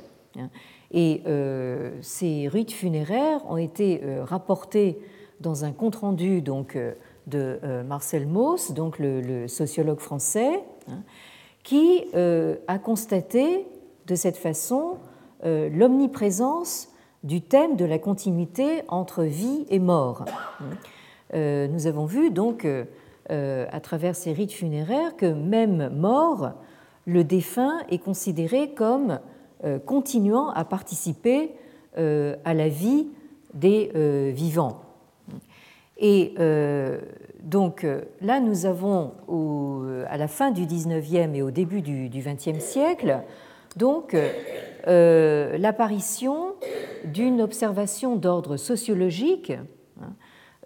Et 0.92 1.22
euh, 1.26 1.90
ces 2.02 2.48
rites 2.48 2.72
funéraires 2.72 3.40
ont 3.48 3.56
été 3.56 4.02
euh, 4.02 4.24
rapportés 4.24 4.98
dans 5.40 5.64
un 5.64 5.72
compte-rendu 5.72 6.42
donc, 6.42 6.76
euh, 6.76 6.92
de 7.26 7.58
Marcel 7.86 8.26
Mauss, 8.26 8.72
donc 8.72 8.98
le, 8.98 9.48
sociologue 9.48 9.98
français, 9.98 10.62
hein, 10.88 11.02
qui 11.64 12.04
a 12.14 12.78
constaté 12.78 13.66
de 14.06 14.14
cette 14.14 14.36
façon 14.36 14.98
l'omniprésence 15.42 16.88
du 17.24 17.40
thème 17.40 17.76
de 17.76 17.84
la 17.84 17.98
continuité 17.98 18.82
entre 18.88 19.24
vie 19.24 19.66
et 19.68 19.78
mort. 19.78 20.24
Nous 21.34 21.86
avons 21.86 22.06
vu 22.06 22.30
donc 22.30 22.66
à 23.28 23.80
travers 23.80 24.14
ces 24.14 24.32
rites 24.32 24.52
funéraires 24.52 25.16
que 25.16 25.26
même 25.26 25.88
mort, 25.88 26.52
le 27.06 27.24
défunt 27.24 27.78
est 27.88 27.98
considéré 27.98 28.70
comme 28.70 29.20
euh, 29.64 29.78
continuant 29.78 30.50
à 30.50 30.66
participer 30.66 31.52
euh, 31.96 32.36
à 32.44 32.52
la 32.52 32.68
vie 32.68 33.06
des 33.54 33.90
euh, 33.94 34.30
vivants. 34.34 34.82
Et 35.98 36.34
donc 37.42 37.86
là, 38.20 38.38
nous 38.38 38.66
avons 38.66 39.12
à 40.10 40.18
la 40.18 40.28
fin 40.28 40.50
du 40.50 40.66
19e 40.66 41.34
et 41.34 41.40
au 41.40 41.50
début 41.50 41.80
du 41.80 42.10
20e 42.10 42.60
siècle 42.60 43.20
donc 43.76 44.14
l'apparition 44.84 46.52
d'une 47.12 47.40
observation 47.40 48.16
d'ordre 48.16 48.56
sociologique 48.56 49.52
hein, 50.00 50.12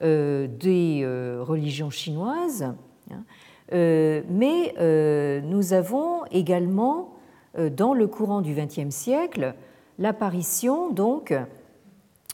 des 0.01 1.05
religions 1.41 1.91
chinoises 1.91 2.75
hein, 3.11 3.25
euh, 3.73 4.23
mais 4.29 4.75
euh, 4.79 5.41
nous 5.43 5.73
avons 5.73 6.25
également, 6.31 7.15
euh, 7.59 7.71
dans 7.71 7.95
le 7.95 8.07
courant 8.07 8.41
du 8.41 8.55
XXe 8.55 8.91
siècle, 8.95 9.55
l'apparition 9.99 10.91
donc 10.91 11.35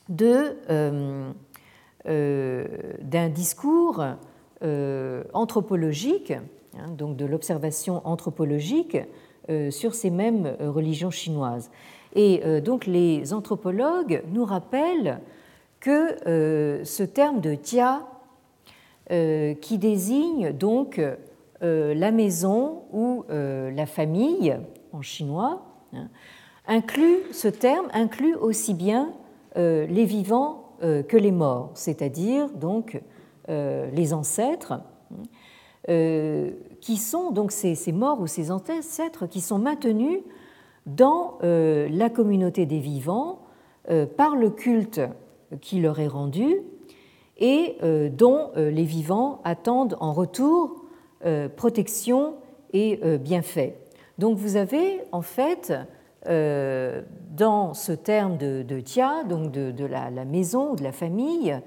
d'un 0.09 1.35
discours 3.29 4.05
anthropologique, 5.33 6.33
hein, 6.33 6.91
donc 6.97 7.17
de 7.17 7.27
l'observation 7.27 8.07
anthropologique 8.07 8.99
sur 9.71 9.95
ces 9.95 10.11
mêmes 10.11 10.57
religions 10.61 11.11
chinoises. 11.11 11.71
Et 12.17 12.41
donc 12.63 12.87
les 12.87 13.35
anthropologues 13.35 14.23
nous 14.33 14.45
rappellent 14.45 15.21
que 15.81 16.17
ce 16.83 17.03
terme 17.03 17.41
de 17.41 17.55
tia, 17.55 18.07
qui 19.09 19.79
désigne 19.79 20.53
donc 20.53 20.99
euh, 21.63 21.95
la 21.95 22.11
maison 22.11 22.83
ou 22.93 23.25
euh, 23.31 23.71
la 23.71 23.87
famille 23.87 24.55
en 24.93 25.01
chinois, 25.01 25.63
hein, 25.95 26.09
inclut, 26.67 27.21
ce 27.33 27.49
terme 27.49 27.87
inclut 27.95 28.35
aussi 28.35 28.75
bien 28.75 29.15
euh, 29.57 29.87
les 29.87 30.05
vivants 30.05 30.63
que 31.09 31.17
les 31.17 31.33
morts, 31.33 31.71
c'est-à-dire 31.73 32.51
donc 32.51 33.01
les 33.49 34.13
ancêtres, 34.13 34.75
qui 35.89 36.97
sont 36.99 37.31
donc 37.31 37.51
ces, 37.51 37.93
morts 37.93 38.21
ou 38.21 38.27
ces 38.27 38.51
ancêtres 38.51 39.27
qui 39.27 39.41
sont 39.41 39.59
maintenus 39.59 40.21
dans 40.87 41.39
la 41.43 42.11
communauté 42.11 42.65
des 42.67 42.79
vivants 42.79 43.41
par 44.17 44.37
le 44.37 44.51
culte 44.51 45.01
qui 45.61 45.81
leur 45.81 45.99
est 45.99 46.07
rendu 46.07 46.63
et 47.39 47.77
dont 48.11 48.51
les 48.55 48.85
vivants 48.85 49.41
attendent 49.45 49.97
en 50.01 50.13
retour 50.13 50.85
protection 51.57 52.35
et 52.73 53.01
bienfaits. 53.19 53.75
Donc 54.19 54.39
vous 54.39 54.57
avez 54.57 55.01
en 55.13 55.23
fait 55.23 55.73
dans 56.25 57.75
ce 57.75 57.93
terme 57.93 58.37
de, 58.39 58.81
tia, 58.81 59.25
donc 59.25 59.51
de, 59.51 59.85
la, 59.85 60.25
maison 60.25 60.73
ou 60.73 60.77
de 60.77 60.85
la 60.85 60.93
famille, 60.93 61.61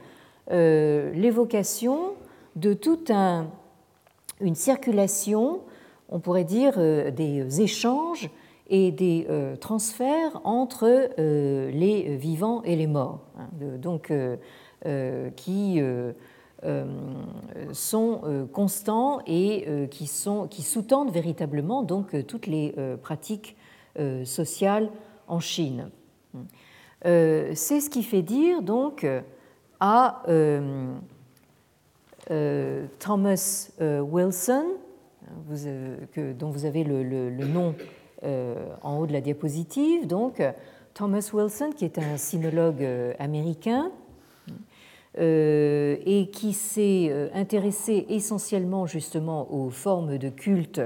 l'évocation 0.50 2.14
de 2.56 2.74
toute 2.74 3.12
un, 3.12 3.48
une 4.42 4.56
circulation, 4.56 5.62
on 6.10 6.20
pourrait 6.20 6.44
dire 6.44 6.74
euh, 6.78 7.12
des 7.12 7.62
échanges 7.62 8.30
et 8.70 8.92
des 8.92 9.26
euh, 9.30 9.56
transferts 9.56 10.42
entre 10.44 11.10
euh, 11.18 11.72
les 11.72 12.16
vivants 12.18 12.62
et 12.64 12.76
les 12.76 12.88
morts, 12.88 13.22
hein, 13.38 13.50
donc 13.78 14.14
qui 15.36 15.82
sont 17.74 18.48
constants 18.54 19.20
et 19.28 19.88
qui, 19.92 20.10
qui 20.50 20.62
sous-tendent 20.62 21.12
véritablement 21.12 21.84
donc 21.84 22.26
toutes 22.28 22.48
les 22.48 22.74
pratiques 23.02 23.58
sociales 24.24 24.90
en 25.28 25.42
Chine. 25.42 25.90
C'est 27.04 27.56
ce 27.56 27.90
qui 27.90 28.04
fait 28.04 28.22
dire 28.22 28.62
donc 28.62 29.06
à 29.82 30.24
euh, 32.32 32.86
Thomas 33.00 33.72
euh, 33.82 34.02
Wilson, 34.02 34.66
euh, 35.52 35.98
dont 36.38 36.52
vous 36.52 36.66
avez 36.66 36.84
le, 36.84 37.30
nom 37.46 37.74
en 38.24 38.98
haut 38.98 39.08
de 39.08 39.14
la 39.14 39.22
diapositive. 39.22 40.08
Donc, 40.08 40.42
Thomas 40.94 41.30
Wilson, 41.34 41.72
qui 41.76 41.86
est 41.86 41.98
un 41.98 42.18
sinologue 42.18 42.86
américain 43.20 43.92
et 45.18 46.30
qui 46.32 46.54
s'est 46.54 47.30
intéressé 47.34 48.06
essentiellement 48.10 48.86
justement 48.86 49.52
aux 49.54 49.70
formes 49.70 50.18
de 50.18 50.30
culte 50.30 50.82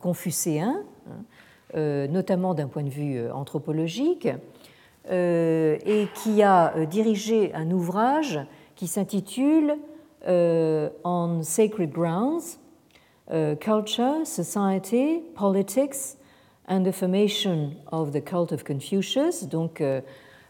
confucéens, 0.00 0.82
hein, 1.08 2.06
notamment 2.08 2.54
d'un 2.54 2.68
point 2.68 2.82
de 2.82 2.90
vue 2.90 3.30
anthropologique, 3.30 4.28
et 5.10 6.08
qui 6.22 6.42
a 6.42 6.74
dirigé 6.86 7.52
un 7.54 7.70
ouvrage 7.70 8.40
qui 8.76 8.86
s'intitule 8.86 9.76
on 10.26 11.42
sacred 11.42 11.90
grounds 11.90 12.58
culture, 13.60 14.26
society, 14.26 15.22
politics, 15.34 16.16
and 16.68 16.84
the 16.84 16.92
formation 16.92 17.74
of 17.90 18.12
the 18.12 18.20
cult 18.20 18.52
of 18.52 18.64
Confucius. 18.64 19.44
Donc, 19.44 19.80
uh, 19.80 20.00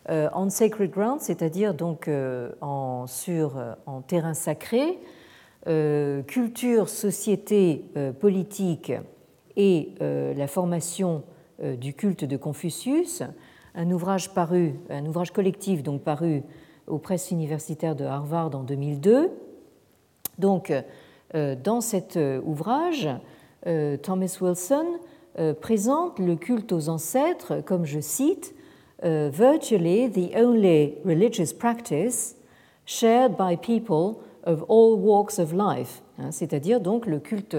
uh 0.08 0.28
on 0.34 0.50
sacred 0.50 0.90
grounds, 0.90 1.20
c'est-à-dire 1.22 1.74
donc 1.74 2.06
uh, 2.06 2.52
en, 2.60 3.06
sur, 3.06 3.52
en 3.86 4.02
terrain 4.02 4.34
sacré, 4.34 4.98
culture, 6.26 6.88
société, 6.88 7.84
politique 8.18 8.92
et 9.56 9.94
la 10.00 10.48
formation 10.48 11.22
du 11.62 11.94
culte 11.94 12.24
de 12.24 12.36
Confucius, 12.36 13.22
un 13.76 13.88
ouvrage 13.92 14.34
paru, 14.34 14.74
un 14.90 15.06
ouvrage 15.06 15.30
collectif 15.30 15.84
donc 15.84 16.02
paru 16.02 16.42
aux 16.88 16.98
presses 16.98 17.30
universitaires 17.30 17.94
de 17.94 18.04
Harvard 18.04 18.56
en 18.56 18.64
2002 18.64 19.30
donc, 20.38 20.72
euh, 21.34 21.54
dans 21.54 21.80
cet 21.80 22.16
euh, 22.16 22.40
ouvrage, 22.44 23.08
euh, 23.66 23.96
Thomas 23.96 24.36
Wilson 24.40 24.86
présente 25.60 26.18
le 26.18 26.36
culte 26.36 26.72
aux 26.72 26.88
ancêtres 26.88 27.62
comme, 27.64 27.84
je 27.84 28.00
cite, 28.00 28.54
virtually 29.02 30.08
the 30.10 30.36
only 30.36 30.98
religious 31.04 31.52
practice 31.52 32.36
shared 32.84 33.36
by 33.36 33.56
people 33.56 34.20
of 34.44 34.64
all 34.68 34.96
walks 34.96 35.38
of 35.38 35.52
life, 35.52 36.02
hein, 36.18 36.30
c'est-à-dire 36.30 36.80
donc 36.80 37.06
le 37.06 37.18
culte 37.18 37.56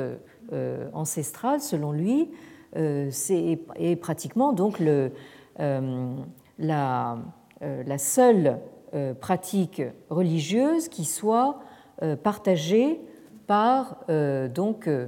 ancestral, 0.94 1.60
selon 1.60 1.92
lui, 1.92 2.30
est 2.76 3.96
pratiquement 4.00 4.54
donc 4.54 4.80
le, 4.80 5.12
la, 5.58 7.18
la, 7.62 7.98
seule 7.98 8.60
pratique 9.20 9.82
religieuse 10.10 10.88
qui 10.88 11.06
soit 11.06 11.60
euh, 12.02 12.16
partagé 12.16 13.00
par 13.46 13.98
euh, 14.10 14.48
donc, 14.50 14.88
euh, 14.88 15.08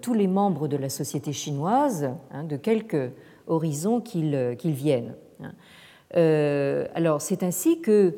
tous 0.00 0.14
les 0.14 0.28
membres 0.28 0.68
de 0.68 0.76
la 0.76 0.88
société 0.88 1.32
chinoise, 1.32 2.10
hein, 2.30 2.44
de 2.44 2.56
quelque 2.56 3.10
horizon 3.46 4.00
qu'ils 4.00 4.56
viennent. 4.64 5.14
Hein. 5.42 5.52
alors, 6.94 7.20
c'est 7.20 7.42
ainsi 7.42 7.80
que, 7.80 8.14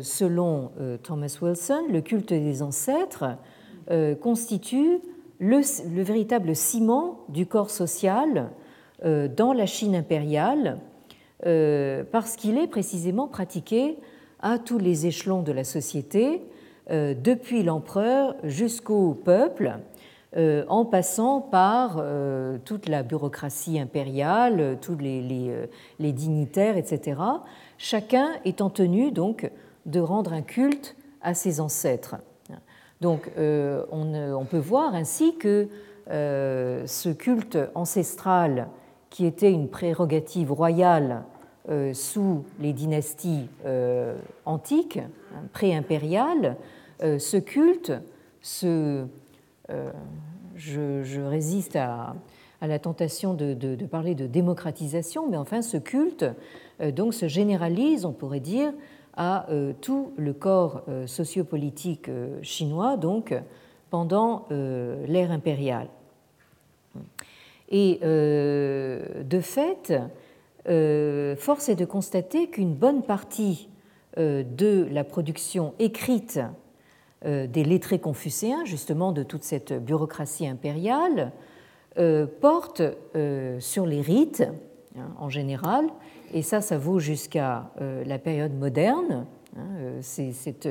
selon 0.00 0.70
Thomas 1.02 1.36
Wilson, 1.42 1.82
le 1.90 2.00
culte 2.00 2.32
des 2.32 2.62
ancêtres 2.62 3.36
constitue 4.20 5.00
le, 5.40 5.60
le, 5.94 6.02
véritable 6.02 6.54
ciment 6.54 7.24
du 7.28 7.46
corps 7.46 7.70
social 7.70 8.50
dans 9.04 9.52
la 9.52 9.66
Chine 9.66 9.96
impériale, 9.96 10.78
parce 11.42 12.36
qu'il 12.36 12.56
est 12.56 12.68
précisément 12.68 13.26
pratiqué 13.26 13.98
à 14.44 14.58
tous 14.58 14.78
les 14.78 15.06
échelons 15.06 15.42
de 15.42 15.52
la 15.52 15.64
société, 15.64 16.42
euh, 16.90 17.14
depuis 17.14 17.62
l'empereur 17.62 18.36
jusqu'au 18.44 19.14
peuple, 19.14 19.72
euh, 19.72 19.78
en 20.36 20.84
passant 20.84 21.40
par 21.40 21.98
euh, 21.98 22.58
toute 22.64 22.88
la 22.88 23.02
bureaucratie 23.02 23.78
impériale, 23.78 24.78
tous 24.80 24.96
les, 24.98 26.12
dignitaires, 26.12 26.76
etc. 26.76 27.20
Chacun 27.78 28.30
étant 28.44 28.70
tenu 28.70 29.12
donc 29.12 29.50
de 29.86 30.00
rendre 30.00 30.32
un 30.32 30.42
culte 30.42 30.96
à 31.22 31.34
ses 31.34 31.60
ancêtres. 31.60 32.16
Donc 33.00 33.30
on, 33.36 34.46
peut 34.48 34.58
voir 34.58 34.94
ainsi 34.94 35.36
que 35.36 35.68
ce 36.08 37.12
culte 37.12 37.58
ancestral, 37.74 38.68
qui 39.10 39.26
était 39.26 39.52
une 39.52 39.68
prérogative 39.68 40.52
royale 40.52 41.22
sous 41.92 42.44
les 42.60 42.72
dynasties 42.72 43.48
antiques, 44.46 44.98
hein, 44.98 45.42
pré-impériales, 45.52 46.56
euh, 47.02 47.18
ce 47.18 47.36
culte, 47.36 47.92
ce, 48.40 49.04
euh, 49.70 49.90
je, 50.54 51.20
résiste 51.20 51.76
à, 51.76 52.14
la 52.60 52.78
tentation 52.78 53.34
de, 53.34 53.86
parler 53.86 54.14
de 54.14 54.26
démocratisation, 54.26 55.28
mais 55.28 55.36
enfin 55.36 55.62
ce 55.62 55.76
culte 55.76 56.24
euh, 56.80 56.90
donc 56.90 57.14
se 57.14 57.28
généralise, 57.28 58.04
on 58.04 58.12
pourrait 58.12 58.40
dire, 58.40 58.72
à 59.16 59.46
tout 59.80 60.12
le 60.16 60.32
corps 60.32 60.82
sociopolitique 61.06 62.10
chinois, 62.42 62.96
donc 62.96 63.32
pendant 63.88 64.48
l'ère 64.50 65.30
impériale. 65.30 65.86
Et 67.68 68.00
de 68.02 69.40
fait, 69.40 69.94
force 71.38 71.68
est 71.68 71.76
de 71.76 71.84
constater 71.84 72.48
qu'une 72.48 72.74
bonne 72.74 73.04
partie 73.04 73.68
de 74.16 74.88
la 74.90 75.04
production 75.04 75.74
écrite 75.78 76.40
euh, 76.40 76.63
des 77.24 77.64
lettrés 77.64 77.98
confucéens, 77.98 78.64
justement 78.64 79.12
de 79.12 79.22
toute 79.22 79.44
cette 79.44 79.72
bureaucratie 79.72 80.46
impériale, 80.46 81.32
euh, 81.96 82.26
porte 82.26 82.82
euh, 83.14 83.60
sur 83.60 83.86
les 83.86 84.00
rites 84.00 84.42
hein, 84.98 85.08
en 85.18 85.28
général, 85.28 85.86
et 86.32 86.42
ça, 86.42 86.60
ça 86.60 86.76
vaut 86.76 86.98
jusqu'à 86.98 87.70
la 87.78 88.18
période 88.18 88.52
moderne. 88.52 89.26
Hein, 89.56 90.00
cette 90.00 90.68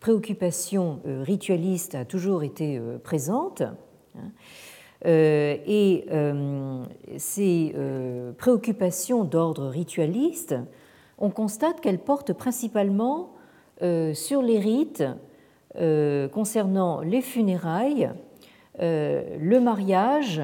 préoccupation 0.00 0.98
ritualiste 1.04 1.94
a 1.94 2.04
toujours 2.04 2.42
été 2.42 2.80
présente. 3.04 3.62
Hein, 4.16 4.30
et 5.04 6.06
ces 7.18 7.72
préoccupations 8.36 9.22
d'ordre 9.22 9.68
ritualiste, 9.68 10.56
on 11.18 11.30
constate 11.30 11.80
qu'elles 11.80 12.00
portent 12.00 12.32
principalement 12.32 13.34
sur 13.80 14.42
les 14.42 14.58
rites 14.58 15.04
euh, 15.04 15.14
concernant 16.32 17.00
les 17.00 17.20
funérailles, 17.20 18.10
euh, 18.80 19.22
le 19.40 19.58
mariage 19.58 20.42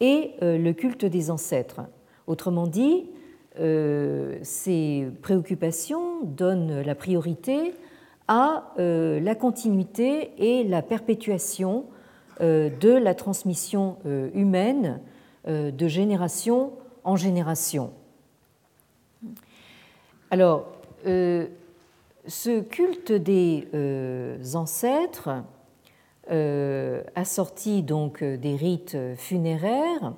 et 0.00 0.30
euh, 0.40 0.56
le 0.56 0.72
culte 0.72 1.04
des 1.04 1.32
ancêtres. 1.32 1.80
Autrement 2.28 2.66
dit, 2.66 3.10
ces 4.42 5.08
préoccupations 5.20 6.22
donnent 6.22 6.80
la 6.80 6.94
priorité 6.94 7.74
à 8.26 8.72
la 8.78 9.34
continuité 9.34 10.30
et 10.38 10.64
la 10.64 10.80
perpétuation 10.80 11.84
de 12.40 12.96
la 12.96 13.14
transmission 13.14 13.98
humaine 14.32 15.00
de 15.46 15.86
génération 15.86 16.72
en 17.04 17.16
génération. 17.16 17.92
Alors, 20.30 20.72
ce 22.26 22.60
culte 22.60 23.12
des 23.12 23.68
euh, 23.74 24.38
ancêtres, 24.54 25.30
euh, 26.30 27.02
assorti 27.14 27.82
donc 27.82 28.22
des 28.22 28.56
rites 28.56 28.96
funéraires, 29.16 30.14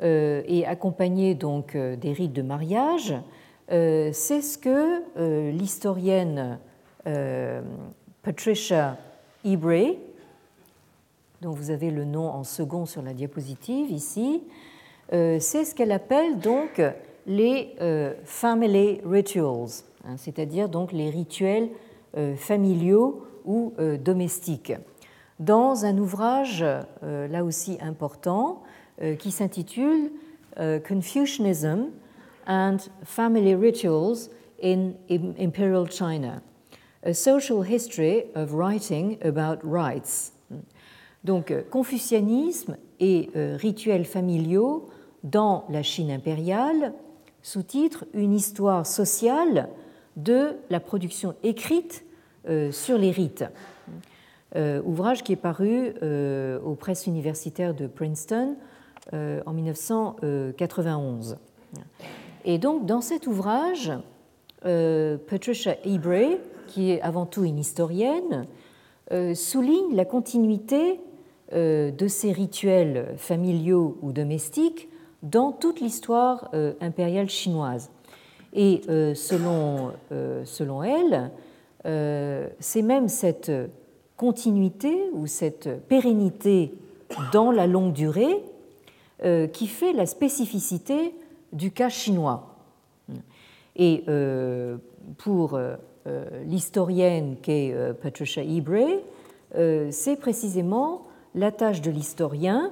et 0.00 0.64
accompagné 0.64 1.34
donc 1.34 1.76
des 1.76 2.12
rites 2.12 2.32
de 2.32 2.42
mariage, 2.42 3.16
c'est 3.68 4.12
ce 4.42 4.56
que 4.56 5.50
l'historienne 5.50 6.60
Patricia 8.22 8.96
Ebrey, 9.44 9.98
dont 11.40 11.50
vous 11.50 11.72
avez 11.72 11.90
le 11.90 12.04
nom 12.04 12.28
en 12.28 12.44
second 12.44 12.86
sur 12.86 13.02
la 13.02 13.12
diapositive 13.12 13.90
ici, 13.90 14.44
c'est 15.10 15.64
ce 15.64 15.74
qu'elle 15.74 15.90
appelle 15.90 16.38
donc 16.38 16.80
les 17.26 17.74
family 18.22 19.00
rituals, 19.04 19.82
hein, 20.04 20.16
c'est-à-dire 20.16 20.68
donc 20.68 20.92
les 20.92 21.10
rituels 21.10 21.68
familiaux 22.36 23.26
ou 23.44 23.74
domestiques 24.02 24.72
dans 25.38 25.84
un 25.84 25.96
ouvrage 25.98 26.64
euh, 27.02 27.28
là 27.28 27.44
aussi 27.44 27.78
important 27.80 28.62
euh, 29.02 29.14
qui 29.14 29.30
s'intitule 29.30 30.10
euh, 30.58 30.80
Confucianism 30.80 31.90
and 32.46 32.78
Family 33.04 33.54
Rituals 33.54 34.30
in 34.62 34.92
Imperial 35.38 35.88
China, 35.90 36.42
A 37.04 37.14
Social 37.14 37.64
History 37.64 38.24
of 38.34 38.52
Writing 38.52 39.18
About 39.22 39.60
Rights. 39.62 40.32
Donc, 41.22 41.52
Confucianisme 41.70 42.76
et 42.98 43.30
rituels 43.34 44.04
familiaux 44.04 44.88
dans 45.22 45.64
la 45.68 45.82
Chine 45.82 46.10
impériale, 46.10 46.94
sous-titre 47.42 48.06
Une 48.14 48.32
histoire 48.32 48.86
sociale 48.86 49.68
de 50.18 50.56
la 50.68 50.80
production 50.80 51.34
écrite 51.42 52.04
sur 52.70 52.98
les 52.98 53.10
rites. 53.10 53.44
Euh, 54.56 54.80
ouvrage 54.82 55.22
qui 55.24 55.32
est 55.34 55.36
paru 55.36 55.92
euh, 56.02 56.58
aux 56.60 56.74
presses 56.74 57.06
universitaires 57.06 57.74
de 57.74 57.86
Princeton 57.86 58.56
euh, 59.12 59.42
en 59.44 59.52
1991. 59.52 61.36
Et 62.46 62.56
donc, 62.58 62.86
dans 62.86 63.02
cet 63.02 63.26
ouvrage, 63.26 63.92
Patricia 64.62 65.76
Ebrey, 65.84 66.40
qui 66.66 66.92
est 66.92 67.02
avant 67.02 67.26
tout 67.26 67.44
une 67.44 67.58
historienne, 67.58 68.46
souligne 69.34 69.94
la 69.94 70.06
continuité 70.06 70.98
de 71.52 72.08
ces 72.08 72.32
rituels 72.32 73.14
familiaux 73.16 73.98
ou 74.02 74.12
domestiques 74.12 74.88
dans 75.22 75.52
toute 75.52 75.80
l'histoire 75.80 76.50
impériale 76.80 77.28
chinoise. 77.28 77.90
Et 78.54 78.80
selon, 79.14 79.92
selon 80.44 80.82
elle, 80.82 81.30
c'est 82.60 82.82
même 82.82 83.08
cette 83.08 83.52
continuité 84.16 85.10
ou 85.12 85.26
cette 85.26 85.86
pérennité 85.86 86.74
dans 87.32 87.50
la 87.50 87.66
longue 87.66 87.92
durée 87.92 88.42
euh, 89.24 89.46
qui 89.46 89.66
fait 89.66 89.92
la 89.92 90.06
spécificité 90.06 91.14
du 91.52 91.70
cas 91.70 91.88
chinois. 91.88 92.54
Et 93.76 94.04
euh, 94.08 94.76
pour 95.16 95.54
euh, 95.54 95.76
l'historienne 96.44 97.36
qu'est 97.42 97.74
Patricia 98.02 98.42
Ebrey, 98.42 99.00
c'est 99.90 100.16
précisément 100.20 101.06
la 101.34 101.50
tâche 101.52 101.80
de 101.80 101.90
l'historien, 101.90 102.70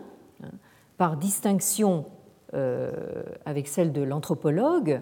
par 0.98 1.16
distinction 1.16 2.04
avec 2.52 3.66
celle 3.66 3.92
de 3.92 4.02
l'anthropologue, 4.02 5.00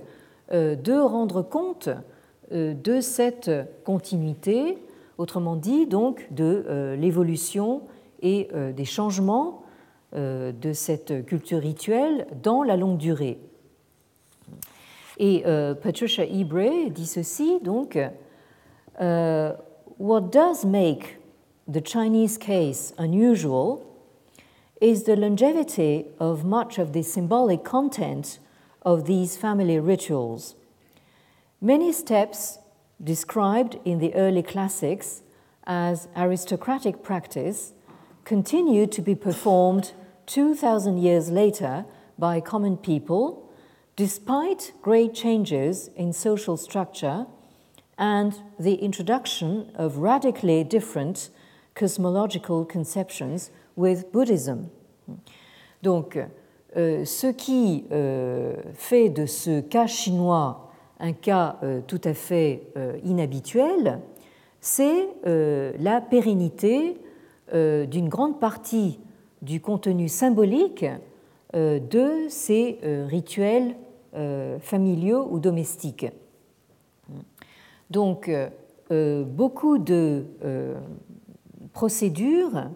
de 0.51 1.01
rendre 1.01 1.43
compte 1.43 1.89
de 2.51 3.01
cette 3.01 3.51
continuité 3.85 4.79
autrement 5.19 5.57
dit 5.57 5.87
donc 5.87 6.27
de 6.33 6.65
euh, 6.69 6.97
l'évolution 6.97 7.83
et 8.23 8.49
euh, 8.55 8.73
des 8.73 8.85
changements 8.85 9.63
euh, 10.15 10.53
de 10.53 10.73
cette 10.73 11.25
culture 11.27 11.61
rituelle 11.61 12.27
dans 12.43 12.63
la 12.63 12.77
longue 12.77 12.99
durée. 12.99 13.39
Et 15.19 15.45
Patricia 15.81 16.27
dit 16.27 17.07
ceci 17.07 17.61
donc 17.63 17.97
What 18.99 20.23
does 20.33 20.65
make 20.65 21.21
the 21.73 21.87
Chinese 21.87 22.37
case 22.37 22.93
unusual 22.99 23.79
is 24.81 25.05
the 25.05 25.17
longevity 25.17 26.07
of 26.19 26.45
much 26.45 26.81
of 26.81 26.91
the 26.91 27.03
symbolic 27.03 27.63
content 27.63 28.41
of 28.85 29.07
these 29.07 29.37
family 29.37 29.79
rituals. 29.79 30.55
Many 31.61 31.93
steps 31.93 32.59
described 33.03 33.79
in 33.85 33.99
the 33.99 34.15
early 34.15 34.43
classics 34.43 35.23
as 35.67 36.09
aristocratic 36.17 37.03
practice, 37.03 37.73
continued 38.25 38.93
to 38.93 39.03
be 39.03 39.15
performed 39.15 39.93
2,000 40.27 40.99
years 40.99 41.31
later 41.31 41.85
by 42.19 42.41
common 42.41 42.77
people, 42.77 43.51
despite 43.97 44.73
great 44.83 45.15
changes 45.15 45.89
in 45.97 46.13
social 46.13 46.57
structure 46.57 47.27
and 47.99 48.41
the 48.59 48.75
introduction 48.75 49.71
of 49.75 49.99
radically 49.99 50.65
different 50.65 51.31
cosmological 51.75 52.65
conceptions 52.65 53.51
with 53.77 54.13
Buddhism. 54.13 54.71
Donc, 55.83 56.17
ce 56.75 57.27
qui 57.29 57.85
euh, 57.93 58.55
fait 58.75 59.09
de 59.09 59.27
ce 59.27 59.61
cas 59.61 59.87
chinois 59.87 60.65
un 61.01 61.13
cas 61.13 61.59
euh, 61.63 61.81
tout 61.87 62.01
à 62.05 62.15
fait 62.15 62.69
euh, 62.77 62.99
inhabituel, 63.05 64.01
c'est 64.61 65.09
euh, 65.27 65.73
la 65.79 66.01
pérennité 66.01 66.99
d'une 67.53 68.09
grande 68.09 68.41
partie 68.41 68.99
du 69.43 69.61
contenu 69.61 70.09
symbolique 70.09 70.87
de 71.53 72.27
ces 72.29 72.81
rituels 73.07 73.77
familiaux 74.61 75.29
ou 75.31 75.39
domestiques. 75.39 76.07
Donc, 77.91 78.29
beaucoup 78.91 79.79
de 79.79 80.25
procédures 81.75 82.71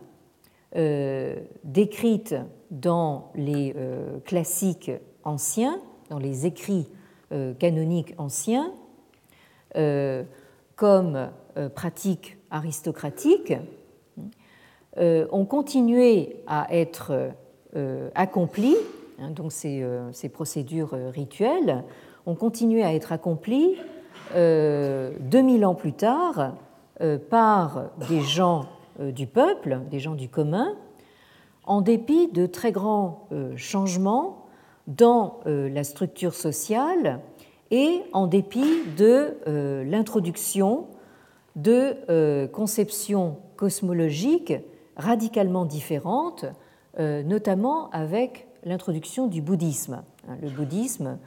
décrites 1.64 2.36
dans 2.70 3.30
les 3.34 3.74
classiques 4.24 4.90
anciens, 5.24 5.80
dans 6.08 6.18
les 6.18 6.46
écrits 6.46 6.88
euh, 7.30 7.52
canoniques 7.52 8.14
anciens, 8.16 8.72
euh, 9.76 10.24
comme 10.76 11.28
euh, 11.58 11.68
pratique 11.68 12.38
aristocratique, 12.50 13.52
ont 14.96 15.44
continué 15.44 16.42
à 16.48 16.74
être 16.74 17.30
accomplies, 18.16 18.76
hein, 19.20 19.30
donc 19.30 19.52
ces, 19.52 19.86
ces, 20.10 20.28
procédures 20.28 20.90
rituelles 21.12 21.84
ont 22.26 22.34
continué 22.34 22.82
à 22.82 22.92
être 22.92 23.12
accomplies 23.12 23.76
2000 24.34 25.64
ans 25.64 25.76
plus 25.76 25.92
tard 25.92 26.56
par 27.30 27.90
des 28.08 28.22
gens 28.22 28.64
du 28.98 29.28
peuple, 29.28 29.82
des 29.88 30.00
gens 30.00 30.16
du 30.16 30.28
commun, 30.28 30.74
en 31.68 31.80
dépit 31.80 32.28
de 32.28 32.46
très 32.46 32.72
grands 32.72 33.28
changements 33.56 34.48
dans 34.88 35.40
euh, 35.46 35.68
la 35.68 35.84
structure 35.84 36.34
sociale 36.34 37.20
et 37.70 38.00
en 38.12 38.26
dépit 38.26 38.82
de 38.96 39.36
euh, 39.46 39.84
l'introduction 39.84 40.86
de 41.54 41.94
euh, 42.08 42.48
conceptions 42.48 43.36
cosmologiques 43.56 44.54
radicalement 44.96 45.64
différentes, 45.64 46.44
notamment 46.98 47.90
avec 47.90 48.48
l'introduction 48.64 49.28
du 49.28 49.40
bouddhisme. 49.40 50.02
Hein, 50.28 50.36
le 50.42 50.48
bouddhisme 50.50 51.18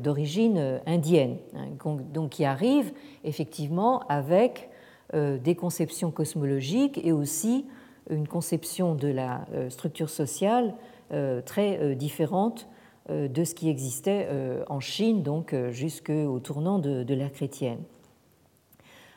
d'origine 0.00 0.80
indienne, 0.86 1.36
hein, 1.54 1.66
donc 2.14 2.30
qui 2.30 2.46
arrive 2.46 2.90
effectivement 3.24 4.00
avec 4.08 4.70
des 5.12 5.54
conceptions 5.54 6.10
cosmologiques 6.10 6.98
et 7.04 7.12
aussi 7.12 7.66
une 8.10 8.28
conception 8.28 8.94
de 8.94 9.08
la 9.08 9.46
structure 9.68 10.10
sociale 10.10 10.74
euh, 11.10 11.40
très 11.40 11.78
euh, 11.78 11.94
différente 11.94 12.68
euh, 13.08 13.28
de 13.28 13.42
ce 13.42 13.54
qui 13.54 13.70
existait 13.70 14.28
en 14.68 14.78
Chine, 14.78 15.22
donc 15.22 15.54
jusqu'au 15.70 16.38
tournant 16.38 16.78
de, 16.78 17.14
l'ère 17.14 17.32
chrétienne. 17.32 17.80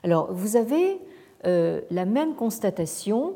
Alors, 0.03 0.31
vous 0.31 0.55
avez 0.55 1.01
la 1.43 2.05
même 2.05 2.35
constatation 2.35 3.35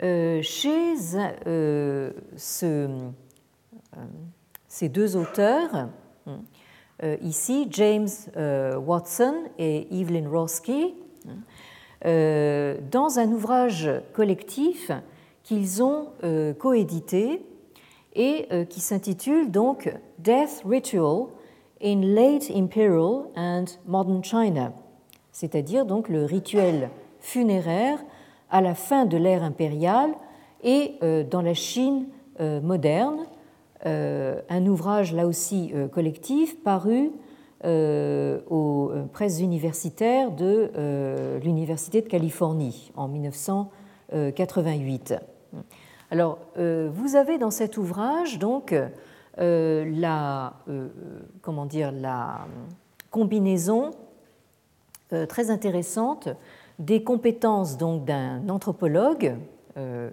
chez 0.00 0.96
ces 4.68 4.88
deux 4.88 5.16
auteurs, 5.16 5.88
ici 7.22 7.68
James 7.70 8.08
Watson 8.84 9.34
et 9.58 9.86
Evelyn 9.98 10.28
Roski, 10.28 10.94
dans 12.04 13.18
un 13.18 13.28
ouvrage 13.32 13.90
collectif 14.12 14.90
qu'ils 15.42 15.82
ont 15.82 16.08
euh, 16.22 16.52
coédité 16.54 17.42
et 18.14 18.46
euh, 18.52 18.64
qui 18.64 18.80
s'intitule 18.80 19.50
donc 19.50 19.92
Death 20.18 20.62
Ritual 20.64 21.26
in 21.82 22.02
Late 22.02 22.50
Imperial 22.54 23.24
and 23.36 23.64
Modern 23.86 24.22
China, 24.22 24.72
c'est-à-dire 25.32 25.86
donc 25.86 26.08
le 26.08 26.24
rituel 26.24 26.90
funéraire 27.20 27.98
à 28.50 28.60
la 28.60 28.74
fin 28.74 29.06
de 29.06 29.16
l'ère 29.16 29.42
impériale 29.42 30.10
et 30.62 30.94
euh, 31.02 31.24
dans 31.24 31.42
la 31.42 31.54
Chine 31.54 32.06
moderne, 32.62 33.26
un 33.84 34.66
ouvrage 34.66 35.12
là 35.12 35.26
aussi 35.26 35.74
collectif 35.92 36.58
paru 36.62 37.10
aux 37.64 38.92
presses 39.12 39.40
universitaires 39.40 40.30
de 40.30 40.70
l'Université 41.42 42.00
de 42.00 42.08
Californie 42.08 42.90
en 42.96 43.08
1988. 43.08 45.14
Alors, 46.10 46.38
vous 46.56 47.16
avez 47.16 47.36
dans 47.38 47.50
cet 47.50 47.76
ouvrage 47.76 48.38
donc 48.38 48.74
la, 49.36 50.54
comment 51.42 51.66
dire, 51.66 51.92
la 51.92 52.46
combinaison 53.10 53.90
très 55.28 55.50
intéressante 55.50 56.30
des 56.80 57.04
compétences 57.04 57.76
d'un 57.76 58.48
anthropologue 58.48 59.36
euh, 59.76 60.10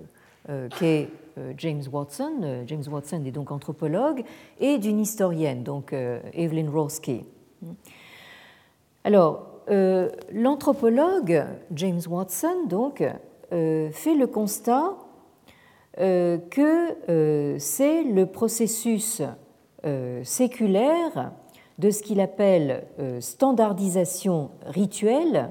euh, 0.49 0.67
qui 0.69 0.85
est 0.85 1.09
euh, 1.37 1.53
James 1.57 1.83
Watson. 1.91 2.63
James 2.67 2.83
Watson 2.91 3.23
est 3.25 3.31
donc 3.31 3.51
anthropologue 3.51 4.23
et 4.59 4.77
d'une 4.77 4.99
historienne, 4.99 5.63
donc 5.63 5.93
Evelyn 5.93 6.69
Roski. 6.69 7.25
Alors, 9.03 9.47
l'anthropologue 10.31 11.45
James 11.73 12.01
Watson 12.09 12.65
donc 12.67 13.03
fait 13.49 14.15
le 14.15 14.25
constat 14.27 14.95
que 15.97 17.57
c'est 17.59 18.03
le 18.03 18.25
processus 18.25 19.21
séculaire 20.23 21.31
de 21.79 21.89
ce 21.89 22.01
qu'il 22.01 22.21
appelle 22.21 22.85
standardisation 23.19 24.51
rituelle 24.65 25.49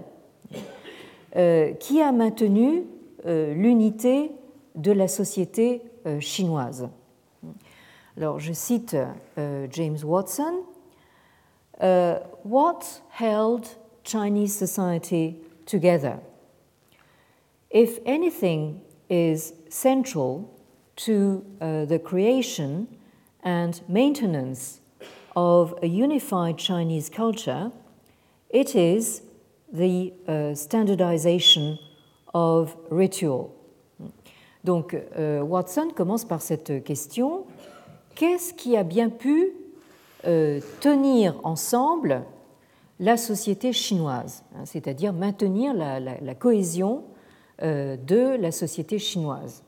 euh, 1.36 1.74
qui 1.74 2.00
a 2.00 2.12
maintenu 2.12 2.84
euh, 3.26 3.52
l'unité 3.52 4.32
de 4.74 4.90
la 4.90 5.06
société 5.06 5.82
euh, 6.06 6.18
chinoise. 6.18 6.88
Alors, 8.16 8.38
je 8.38 8.54
cite 8.54 8.96
James 9.70 9.98
Watson. 10.02 10.62
What 11.78 13.00
held 13.10 13.76
Chinese 14.04 14.54
society 14.54 15.36
together? 15.66 16.20
If 17.70 17.98
anything 18.06 18.80
is 19.08 19.52
central 19.68 20.52
to 20.96 21.44
uh, 21.60 21.84
the 21.84 21.98
creation 21.98 22.88
and 23.42 23.80
maintenance 23.88 24.80
of 25.34 25.78
a 25.82 25.86
unified 25.86 26.56
Chinese 26.56 27.10
culture, 27.10 27.70
it 28.48 28.74
is 28.74 29.22
the 29.72 30.12
uh, 30.26 30.54
standardization 30.54 31.78
of 32.32 32.76
ritual. 32.90 33.52
Donc 34.64 34.94
euh, 34.94 35.42
Watson 35.42 35.90
commence 35.94 36.24
par 36.24 36.42
cette 36.42 36.82
question 36.82 37.46
qu'est-ce 38.14 38.52
qui 38.52 38.76
a 38.76 38.82
bien 38.82 39.10
pu 39.10 39.52
tenir 40.22 41.38
ensemble 41.44 42.22
la 42.98 43.16
société 43.16 43.72
chinoise, 43.72 44.42
hein, 44.54 44.64
c'est-à-dire 44.64 45.12
maintenir 45.12 45.74
la, 45.74 46.34
cohésion 46.34 47.04
euh, 47.62 47.96
de 47.96 48.36
la 48.36 48.50
société 48.50 48.98
chinoise. 48.98 49.62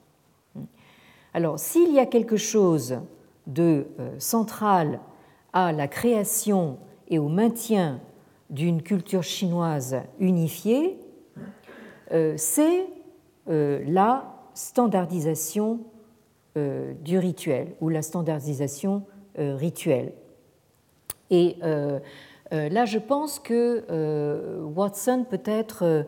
Alors, 1.34 1.58
s'il 1.58 1.92
y 1.92 1.98
a 1.98 2.06
quelque 2.06 2.36
chose 2.36 2.98
de 3.46 3.86
central 4.18 5.00
à 5.52 5.72
la 5.72 5.88
création 5.88 6.78
et 7.08 7.18
au 7.18 7.28
maintien 7.28 8.00
d'une 8.50 8.82
culture 8.82 9.22
chinoise 9.22 9.96
unifiée, 10.18 10.98
euh, 12.12 12.34
c'est 12.36 12.86
euh, 13.48 13.82
la 13.86 14.34
standardisation 14.54 15.80
euh, 16.56 16.94
du 17.02 17.18
rituel 17.18 17.74
ou 17.80 17.88
la 17.88 18.02
standardisation 18.02 19.04
rituelle. 19.36 20.14
Et 21.30 21.56
là, 22.50 22.84
je 22.84 22.98
pense 22.98 23.38
que 23.38 23.84
Watson 24.74 25.24
peut-être 25.28 26.04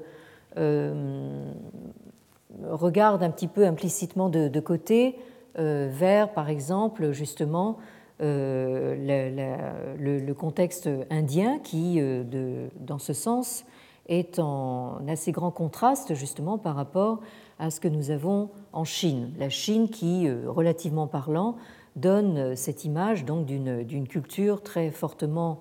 regarde 2.62 3.22
un 3.22 3.30
petit 3.30 3.48
peu 3.48 3.66
implicitement 3.66 4.28
de, 4.28 4.60
côté 4.60 5.16
vers, 5.56 6.32
par 6.32 6.48
exemple, 6.48 7.12
justement, 7.12 7.78
euh, 8.22 9.96
le, 9.98 10.32
contexte 10.34 10.88
indien 11.10 11.58
qui, 11.58 11.96
euh, 12.00 12.68
dans 12.78 12.98
ce 12.98 13.12
sens, 13.12 13.64
est 14.08 14.38
en 14.38 15.06
assez 15.08 15.32
grand 15.32 15.50
contraste 15.50 16.14
justement 16.14 16.58
par 16.58 16.76
rapport 16.76 17.20
à 17.58 17.70
ce 17.70 17.80
que 17.80 17.88
nous 17.88 18.10
avons 18.10 18.50
en 18.72 18.84
Chine. 18.84 19.32
La 19.38 19.48
Chine 19.48 19.88
qui, 19.88 20.26
euh, 20.26 20.42
relativement 20.46 21.06
parlant, 21.06 21.56
donne 22.00 22.56
cette 22.56 22.84
image 22.84 23.24
donc 23.24 23.46
d'une 23.46 24.08
culture 24.08 24.62
très 24.62 24.90
fortement 24.90 25.60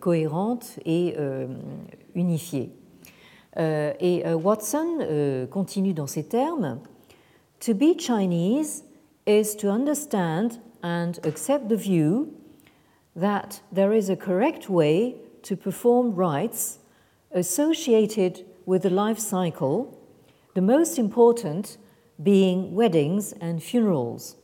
cohérente 0.00 0.78
et 0.86 1.16
unifiée. 2.14 2.70
et 3.56 4.22
Watson 4.32 5.46
continue 5.50 5.92
dans 5.92 6.06
ces 6.06 6.24
termes 6.24 6.80
To 7.60 7.74
be 7.74 7.94
Chinese 7.94 8.84
is 9.26 9.54
to 9.56 9.68
understand 9.68 10.60
and 10.82 11.18
accept 11.24 11.68
the 11.68 11.76
view 11.76 12.32
that 13.14 13.60
there 13.70 13.92
is 13.92 14.08
a 14.08 14.16
correct 14.16 14.70
way 14.70 15.16
to 15.42 15.56
perform 15.56 16.14
rites 16.14 16.78
associated 17.32 18.46
with 18.64 18.82
the 18.82 18.90
life 18.90 19.18
cycle, 19.18 19.98
the 20.54 20.62
most 20.62 20.98
important 20.98 21.76
being 22.22 22.74
weddings 22.74 23.32
and 23.40 23.62
funerals. 23.62 24.36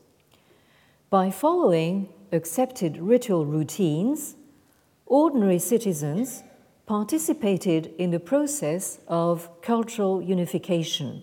By 1.09 1.31
following 1.31 2.09
accepted 2.33 2.97
ritual 2.97 3.47
routines, 3.47 4.35
ordinary 5.07 5.61
citizens 5.61 6.43
participated 6.85 7.93
in 7.97 8.11
the 8.11 8.19
process 8.19 8.99
of 9.07 9.49
cultural 9.63 10.21
unification. 10.21 11.23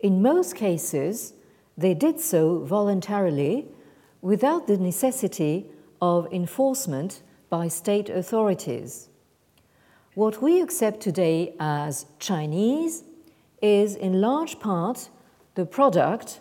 In 0.00 0.22
most 0.22 0.56
cases, 0.56 1.34
they 1.78 1.94
did 1.94 2.18
so 2.18 2.64
voluntarily 2.64 3.68
without 4.22 4.66
the 4.66 4.76
necessity 4.76 5.66
of 6.02 6.26
enforcement 6.32 7.22
by 7.48 7.68
state 7.68 8.08
authorities. 8.08 9.08
What 10.14 10.42
we 10.42 10.60
accept 10.60 10.98
today 11.00 11.54
as 11.60 12.06
Chinese 12.18 13.04
is 13.62 13.94
in 13.94 14.20
large 14.20 14.58
part 14.58 15.10
the 15.54 15.64
product 15.64 16.40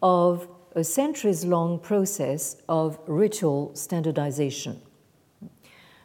of 0.00 0.46
a 0.74 0.82
centuries 0.82 1.44
long 1.44 1.78
process 1.78 2.56
of 2.68 2.98
ritual 3.06 3.70
standardization. 3.74 4.76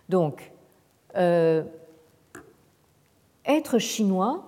Donc, 0.10 0.52
euh, 1.16 1.64
être 3.46 3.80
chinois, 3.80 4.44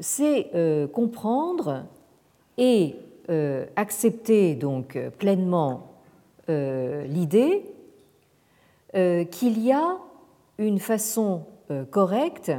c'est 0.00 0.50
euh, 0.54 0.86
comprendre 0.86 1.84
et 2.58 2.96
euh, 3.30 3.66
accepter 3.76 4.54
donc 4.54 4.98
pleinement 5.18 5.88
l'idée 6.48 7.64
qu'il 8.92 9.58
y 9.58 9.72
a 9.72 9.96
une 10.58 10.78
façon 10.78 11.44
correcte 11.90 12.52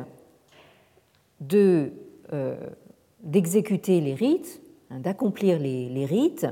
de, 1.41 1.91
d'exécuter 3.21 4.01
les 4.01 4.15
rites, 4.15 4.62
d'accomplir 4.99 5.59
les, 5.59 6.05
rites, 6.05 6.47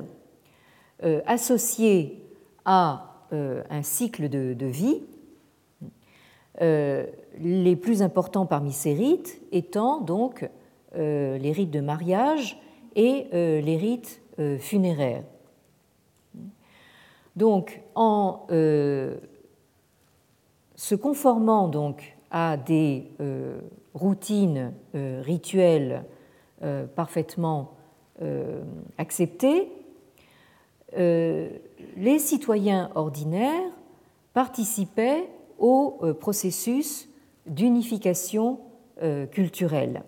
associés 1.26 2.24
à 2.66 3.28
un 3.32 3.84
cycle 3.84 4.30
de, 4.30 4.66
vie, 4.66 5.02
les 6.60 7.76
plus 7.76 8.02
importants 8.02 8.46
parmi 8.46 8.72
ces 8.72 8.94
rites 8.94 9.42
étant 9.52 10.02
donc 10.02 10.50
les 10.96 11.52
rites 11.52 11.72
de 11.72 11.82
mariage 11.82 12.62
et 12.96 13.28
euh, 13.34 13.62
les 13.62 13.78
rites 13.78 14.22
euh, 14.40 14.58
funéraires. 14.58 15.24
Donc, 17.36 17.82
en 17.96 18.46
euh, 18.52 19.18
se 20.76 20.96
conformant 20.96 21.68
donc 21.68 22.18
à 22.30 22.58
des 22.58 23.12
routines 23.94 24.74
rituelles 24.94 26.06
parfaitement 26.96 27.74
acceptées, 28.98 29.70
les 30.96 32.20
citoyens 32.20 32.92
ordinaires 32.96 33.72
participaient 34.34 35.28
au 35.58 35.98
processus 36.20 37.10
d'unification 37.46 38.60
culturelle. 39.32 40.04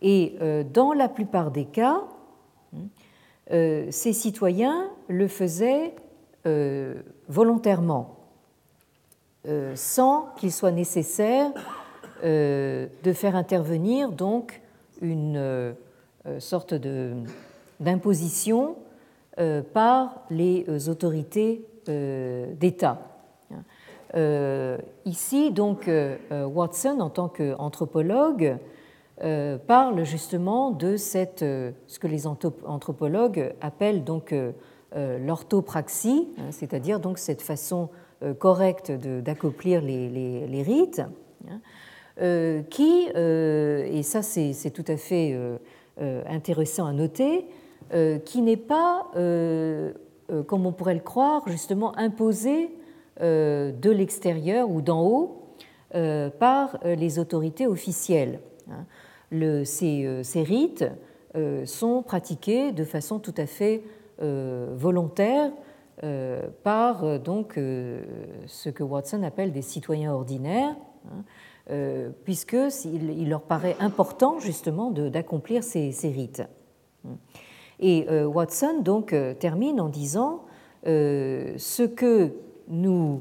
Et 0.00 0.36
euh, 0.40 0.64
dans 0.64 0.92
la 0.92 1.08
plupart 1.08 1.50
des 1.50 1.64
cas, 1.64 2.02
euh, 3.50 3.88
ces 3.90 4.12
citoyens 4.12 4.90
le 5.08 5.26
faisaient 5.28 5.94
euh, 6.46 6.94
volontairement, 7.28 8.14
sans 9.76 10.28
qu'il 10.36 10.52
soit 10.52 10.72
nécessaire 10.72 11.50
de 12.22 13.12
faire 13.14 13.34
intervenir 13.34 14.12
donc 14.12 14.60
une 15.00 15.74
sorte 16.38 16.74
de 16.74 17.12
d'imposition 17.80 18.76
par 19.72 20.22
les 20.30 20.88
autorités 20.88 21.64
d'État. 21.86 22.98
ici, 25.04 25.52
donc, 25.52 25.88
Watson, 26.30 26.98
en 26.98 27.08
tant 27.08 27.28
qu'anthropologue, 27.28 28.56
parle 29.68 30.04
justement 30.04 30.72
de 30.72 30.96
cette, 30.96 31.40
ce 31.40 31.98
que 32.00 32.08
les 32.08 32.26
anthropologues 32.26 33.54
appellent 33.60 34.02
donc 34.02 34.34
l'orthopraxie, 34.92 36.28
hein, 36.38 36.50
c'est-à-dire 36.50 36.98
donc 36.98 37.18
cette 37.18 37.42
façon 37.42 37.90
correcte 38.40 38.90
d'accomplir 38.90 39.82
les, 39.82 40.08
les, 40.48 40.62
rites. 40.62 41.02
Hein. 41.48 41.60
Euh, 42.20 42.62
qui, 42.62 43.08
euh, 43.14 43.84
et 43.84 44.02
ça 44.02 44.22
c'est 44.22 44.72
tout 44.72 44.84
à 44.88 44.96
fait 44.96 45.30
euh, 45.34 45.56
intéressant 46.00 46.86
à 46.86 46.92
noter, 46.92 47.46
qui 48.24 48.42
n'est 48.42 48.56
pas, 48.56 49.06
comme 49.14 50.66
on 50.66 50.72
pourrait 50.72 50.94
le 50.94 51.00
croire, 51.00 51.42
justement 51.46 51.96
imposé 51.98 52.70
de 53.20 53.90
l'extérieur 53.90 54.70
ou 54.70 54.80
d'en 54.82 55.04
haut 55.04 55.42
par 56.38 56.78
les 56.84 57.18
autorités 57.18 57.66
officielles. 57.66 58.40
Hein. 58.70 59.64
Ces, 59.64 60.22
ces, 60.22 60.42
rites 60.42 60.84
sont 61.64 62.02
pratiqués 62.02 62.72
de 62.72 62.84
façon 62.84 63.18
tout 63.18 63.34
à 63.36 63.46
fait 63.46 63.82
volontaire 64.18 65.50
par 66.62 67.18
donc 67.18 67.54
ce 67.54 68.68
que 68.68 68.82
Watson 68.82 69.22
appelle 69.22 69.52
des 69.52 69.62
citoyens 69.62 70.12
ordinaires, 70.12 70.76
hein. 71.06 71.16
Euh, 71.16 71.22
puisqu'il 72.24 73.28
leur 73.28 73.42
paraît 73.42 73.76
important 73.80 74.38
justement 74.38 74.90
d'accomplir 74.90 75.62
ces, 75.62 75.92
rites. 76.04 76.42
Et 77.80 78.06
euh, 78.08 78.26
Watson 78.26 78.80
donc 78.82 79.12
euh, 79.12 79.34
termine 79.34 79.80
en 79.80 79.88
disant 79.88 80.44
ce 80.84 81.82
que 81.82 82.32
nous 82.68 83.20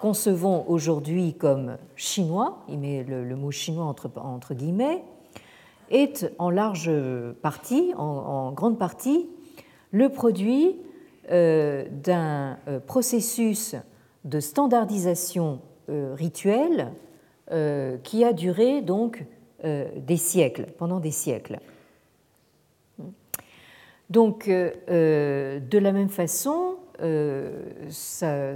concevons 0.00 0.64
aujourd'hui 0.68 1.34
comme 1.34 1.78
chinois, 1.96 2.58
il 2.68 2.78
met 2.78 3.02
le, 3.02 3.34
mot 3.34 3.50
chinois 3.50 3.86
entre, 3.86 4.54
guillemets, 4.54 5.02
est 5.90 6.30
en 6.38 6.50
large 6.50 6.92
partie, 7.42 7.92
en 7.96 8.52
grande 8.52 8.78
partie, 8.78 9.26
le 9.90 10.10
produit 10.10 10.76
d'un 11.28 12.58
processus 12.86 13.74
de 14.24 14.38
standardisation 14.38 15.60
rituelle 15.88 16.80
euh, 16.80 17.05
qui 17.48 18.24
a 18.24 18.32
duré 18.32 18.82
donc 18.82 19.24
euh, 19.64 19.86
des 19.96 20.18
siècles, 20.18 20.66
pendant 20.76 21.00
des 21.00 21.10
siècles. 21.10 21.58
Donc, 24.10 24.48
euh, 24.48 25.60
de 25.60 25.78
la 25.78 25.92
même 25.92 26.10
façon, 26.10 26.76
sa, 27.88 28.54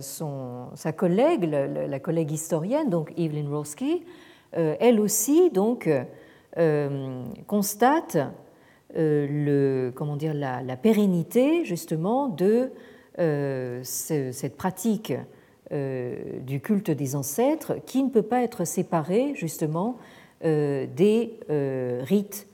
collègue, 0.94 1.44
la, 1.44 2.00
collègue 2.00 2.30
historienne, 2.30 2.90
donc 2.90 3.14
Evelyn 3.16 3.48
Roski, 3.48 4.04
elle 4.52 5.00
aussi 5.00 5.50
donc 5.50 5.88
constate 7.46 8.18
la, 8.94 10.76
pérennité 10.82 11.64
justement 11.64 12.28
de 12.28 12.70
cette 13.82 14.56
pratique 14.58 15.12
euh, 15.12 15.24
du 15.70 16.60
culte 16.60 16.90
des 16.90 17.14
ancêtres 17.14 17.76
qui 17.86 18.02
ne 18.02 18.10
peut 18.10 18.22
pas 18.22 18.42
être 18.42 18.64
séparé 18.64 19.34
justement 19.36 19.98
euh, 20.44 20.86
des 20.96 21.38
euh, 21.48 22.02
rites 22.04 22.48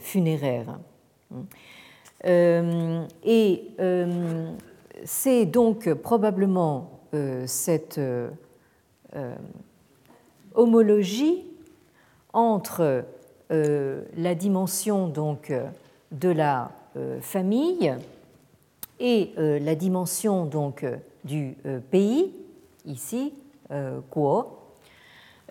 funéraires. 0.00 0.78
Et 2.24 3.62
c'est 5.04 5.46
donc 5.46 5.94
probablement 5.94 7.00
cette 7.46 8.00
homologie 10.54 11.44
entre 12.32 13.04
la 13.50 14.34
dimension 14.34 15.06
donc 15.06 15.52
de 16.10 16.28
la 16.28 16.72
famille 17.20 17.94
et 18.98 19.32
la 19.36 19.74
dimension 19.76 20.44
donc 20.44 20.84
du 21.24 21.56
pays 21.92 22.32
ici, 22.84 23.34
euh, 23.70 24.00
Kuo, 24.10 24.58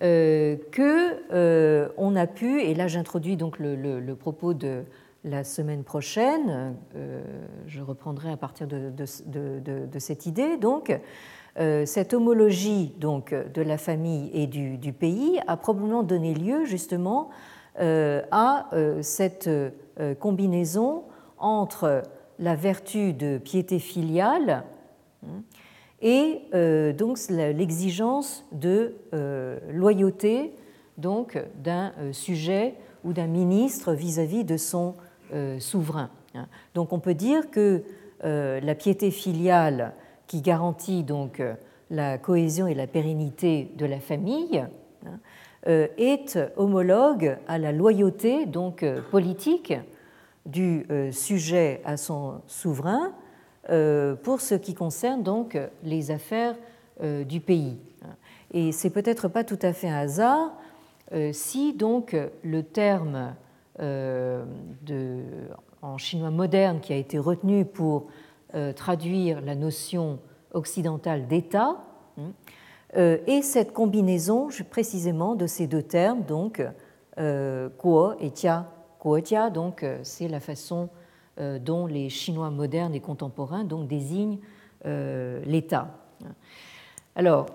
euh, 0.02 0.58
que 0.72 1.34
euh, 1.34 1.90
on 1.98 2.16
a 2.16 2.28
pu, 2.28 2.62
et 2.62 2.74
là 2.74 2.88
j'introduis 2.88 3.38
donc 3.38 3.58
le, 3.60 4.14
propos 4.14 4.54
de 4.54 4.84
la 5.24 5.44
semaine 5.44 5.84
prochaine, 5.84 6.76
je 7.68 7.82
reprendrai 7.82 8.32
à 8.32 8.38
partir 8.38 8.68
de, 8.68 9.06
cette 10.00 10.26
idée, 10.26 10.58
donc 10.58 11.00
cette 11.86 12.14
homologie 12.16 12.96
donc 12.98 13.36
de 13.36 13.62
la 13.62 13.78
famille 13.78 14.32
et 14.34 14.48
du, 14.48 14.94
pays 14.94 15.40
a 15.46 15.58
probablement 15.58 16.02
donné 16.02 16.34
lieu 16.34 16.66
justement 16.66 17.30
à 17.78 18.70
cette 19.02 19.48
combinaison 20.20 21.04
entre 21.38 22.02
la 22.40 22.56
vertu 22.56 23.14
de 23.14 23.38
piété 23.38 23.78
filiale 23.78 24.64
hein, 25.24 25.44
et 26.02 26.42
euh, 26.54 26.94
donc 26.94 27.20
l'exigence 27.30 28.46
de 28.52 28.96
euh, 29.14 29.60
loyauté 29.72 30.54
donc 30.98 31.42
d'un 31.64 31.94
euh, 32.00 32.14
sujet 32.14 32.76
ou 33.04 33.14
d'un 33.14 33.28
ministre 33.28 33.94
vis-à-vis 33.94 34.44
de 34.44 34.58
son 34.58 34.96
souverain. 35.60 36.10
Hein. 36.36 36.46
Donc 36.76 36.92
on 36.92 37.00
peut 37.00 37.14
dire 37.14 37.50
que 37.52 37.84
la 38.22 38.76
piété 38.76 39.12
filiale 39.12 39.94
qui 40.28 40.42
garantit 40.42 41.04
donc 41.04 41.42
la 41.90 42.18
cohésion 42.18 42.68
et 42.68 42.74
la 42.74 42.86
pérennité 42.86 43.72
de 43.78 43.86
la 43.86 44.02
famille 44.02 44.62
hein, 45.06 45.88
est 45.98 46.38
homologue 46.58 47.38
à 47.48 47.58
la 47.58 47.72
loyauté 47.72 48.46
donc 48.46 48.86
politique 49.10 49.74
du 50.46 50.86
sujet 51.14 51.82
à 51.86 51.96
son 51.96 52.42
souverain 52.46 53.14
pour 53.68 54.42
ce 54.42 54.56
qui 54.56 54.74
concerne 54.74 55.24
donc 55.24 55.58
les 55.84 56.12
affaires 56.12 56.56
euh, 57.04 57.24
du 57.24 57.40
pays. 57.40 57.80
Et 58.54 58.72
c'est 58.72 58.92
peut-être 58.92 59.28
pas 59.28 59.44
tout 59.44 59.58
à 59.64 59.74
fait 59.74 59.90
un 59.90 59.98
hasard 59.98 60.52
euh, 61.14 61.32
si 61.34 61.74
donc 61.74 62.16
le 62.44 62.64
terme 62.64 63.34
en 65.82 65.98
chinois 65.98 66.30
moderne 66.30 66.80
qui 66.80 66.94
a 66.94 66.96
été 66.96 67.18
retenu 67.18 67.66
pour 67.66 68.08
traduire 68.76 69.42
la 69.42 69.56
notion 69.56 70.20
occidentale 70.54 71.26
d'État 71.26 71.78
hein, 72.20 72.34
est 72.94 73.42
cette 73.42 73.74
combinaison 73.74 74.50
précisément 74.70 75.34
de 75.34 75.48
ces 75.48 75.66
deux 75.66 75.82
termes, 75.82 76.22
donc 76.22 76.62
kuo 77.18 78.12
et 78.20 78.30
tia. 78.30 78.70
Kuo 79.00 79.20
tia, 79.22 79.50
donc 79.50 79.84
c'est 80.04 80.28
la 80.28 80.40
façon 80.40 80.90
euh, 80.92 81.01
dont 81.38 81.86
les 81.86 82.10
Chinois 82.10 82.50
modernes 82.50 82.94
et 82.94 83.00
contemporains 83.00 83.64
donc, 83.64 83.88
désignent 83.88 84.40
euh, 84.86 85.42
l'État. 85.46 85.88
Alors, 87.16 87.48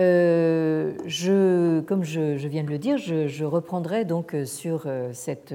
euh, 0.00 0.92
je, 1.06 1.80
comme 1.80 2.04
je, 2.04 2.46
viens 2.46 2.64
de 2.64 2.70
le 2.70 2.78
dire, 2.78 2.98
je, 2.98 3.44
reprendrai 3.44 4.04
donc 4.04 4.36
sur 4.44 4.86
cette 5.12 5.54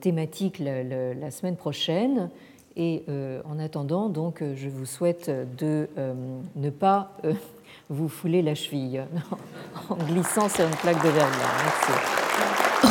thématique 0.00 0.58
la, 0.58 1.30
semaine 1.30 1.56
prochaine. 1.56 2.30
Et 2.76 3.04
en 3.44 3.58
attendant, 3.58 4.08
donc, 4.08 4.42
je 4.54 4.68
vous 4.68 4.86
souhaite 4.86 5.30
de 5.58 5.88
ne 6.56 6.70
pas 6.70 7.16
vous 7.88 8.08
fouler 8.08 8.42
la 8.42 8.54
cheville 8.54 9.04
en 9.90 9.96
glissant 9.96 10.48
sur 10.48 10.64
une 10.64 10.76
plaque 10.76 11.02
de 11.02 11.10
verre. 11.10 11.28
Merci. 11.30 12.61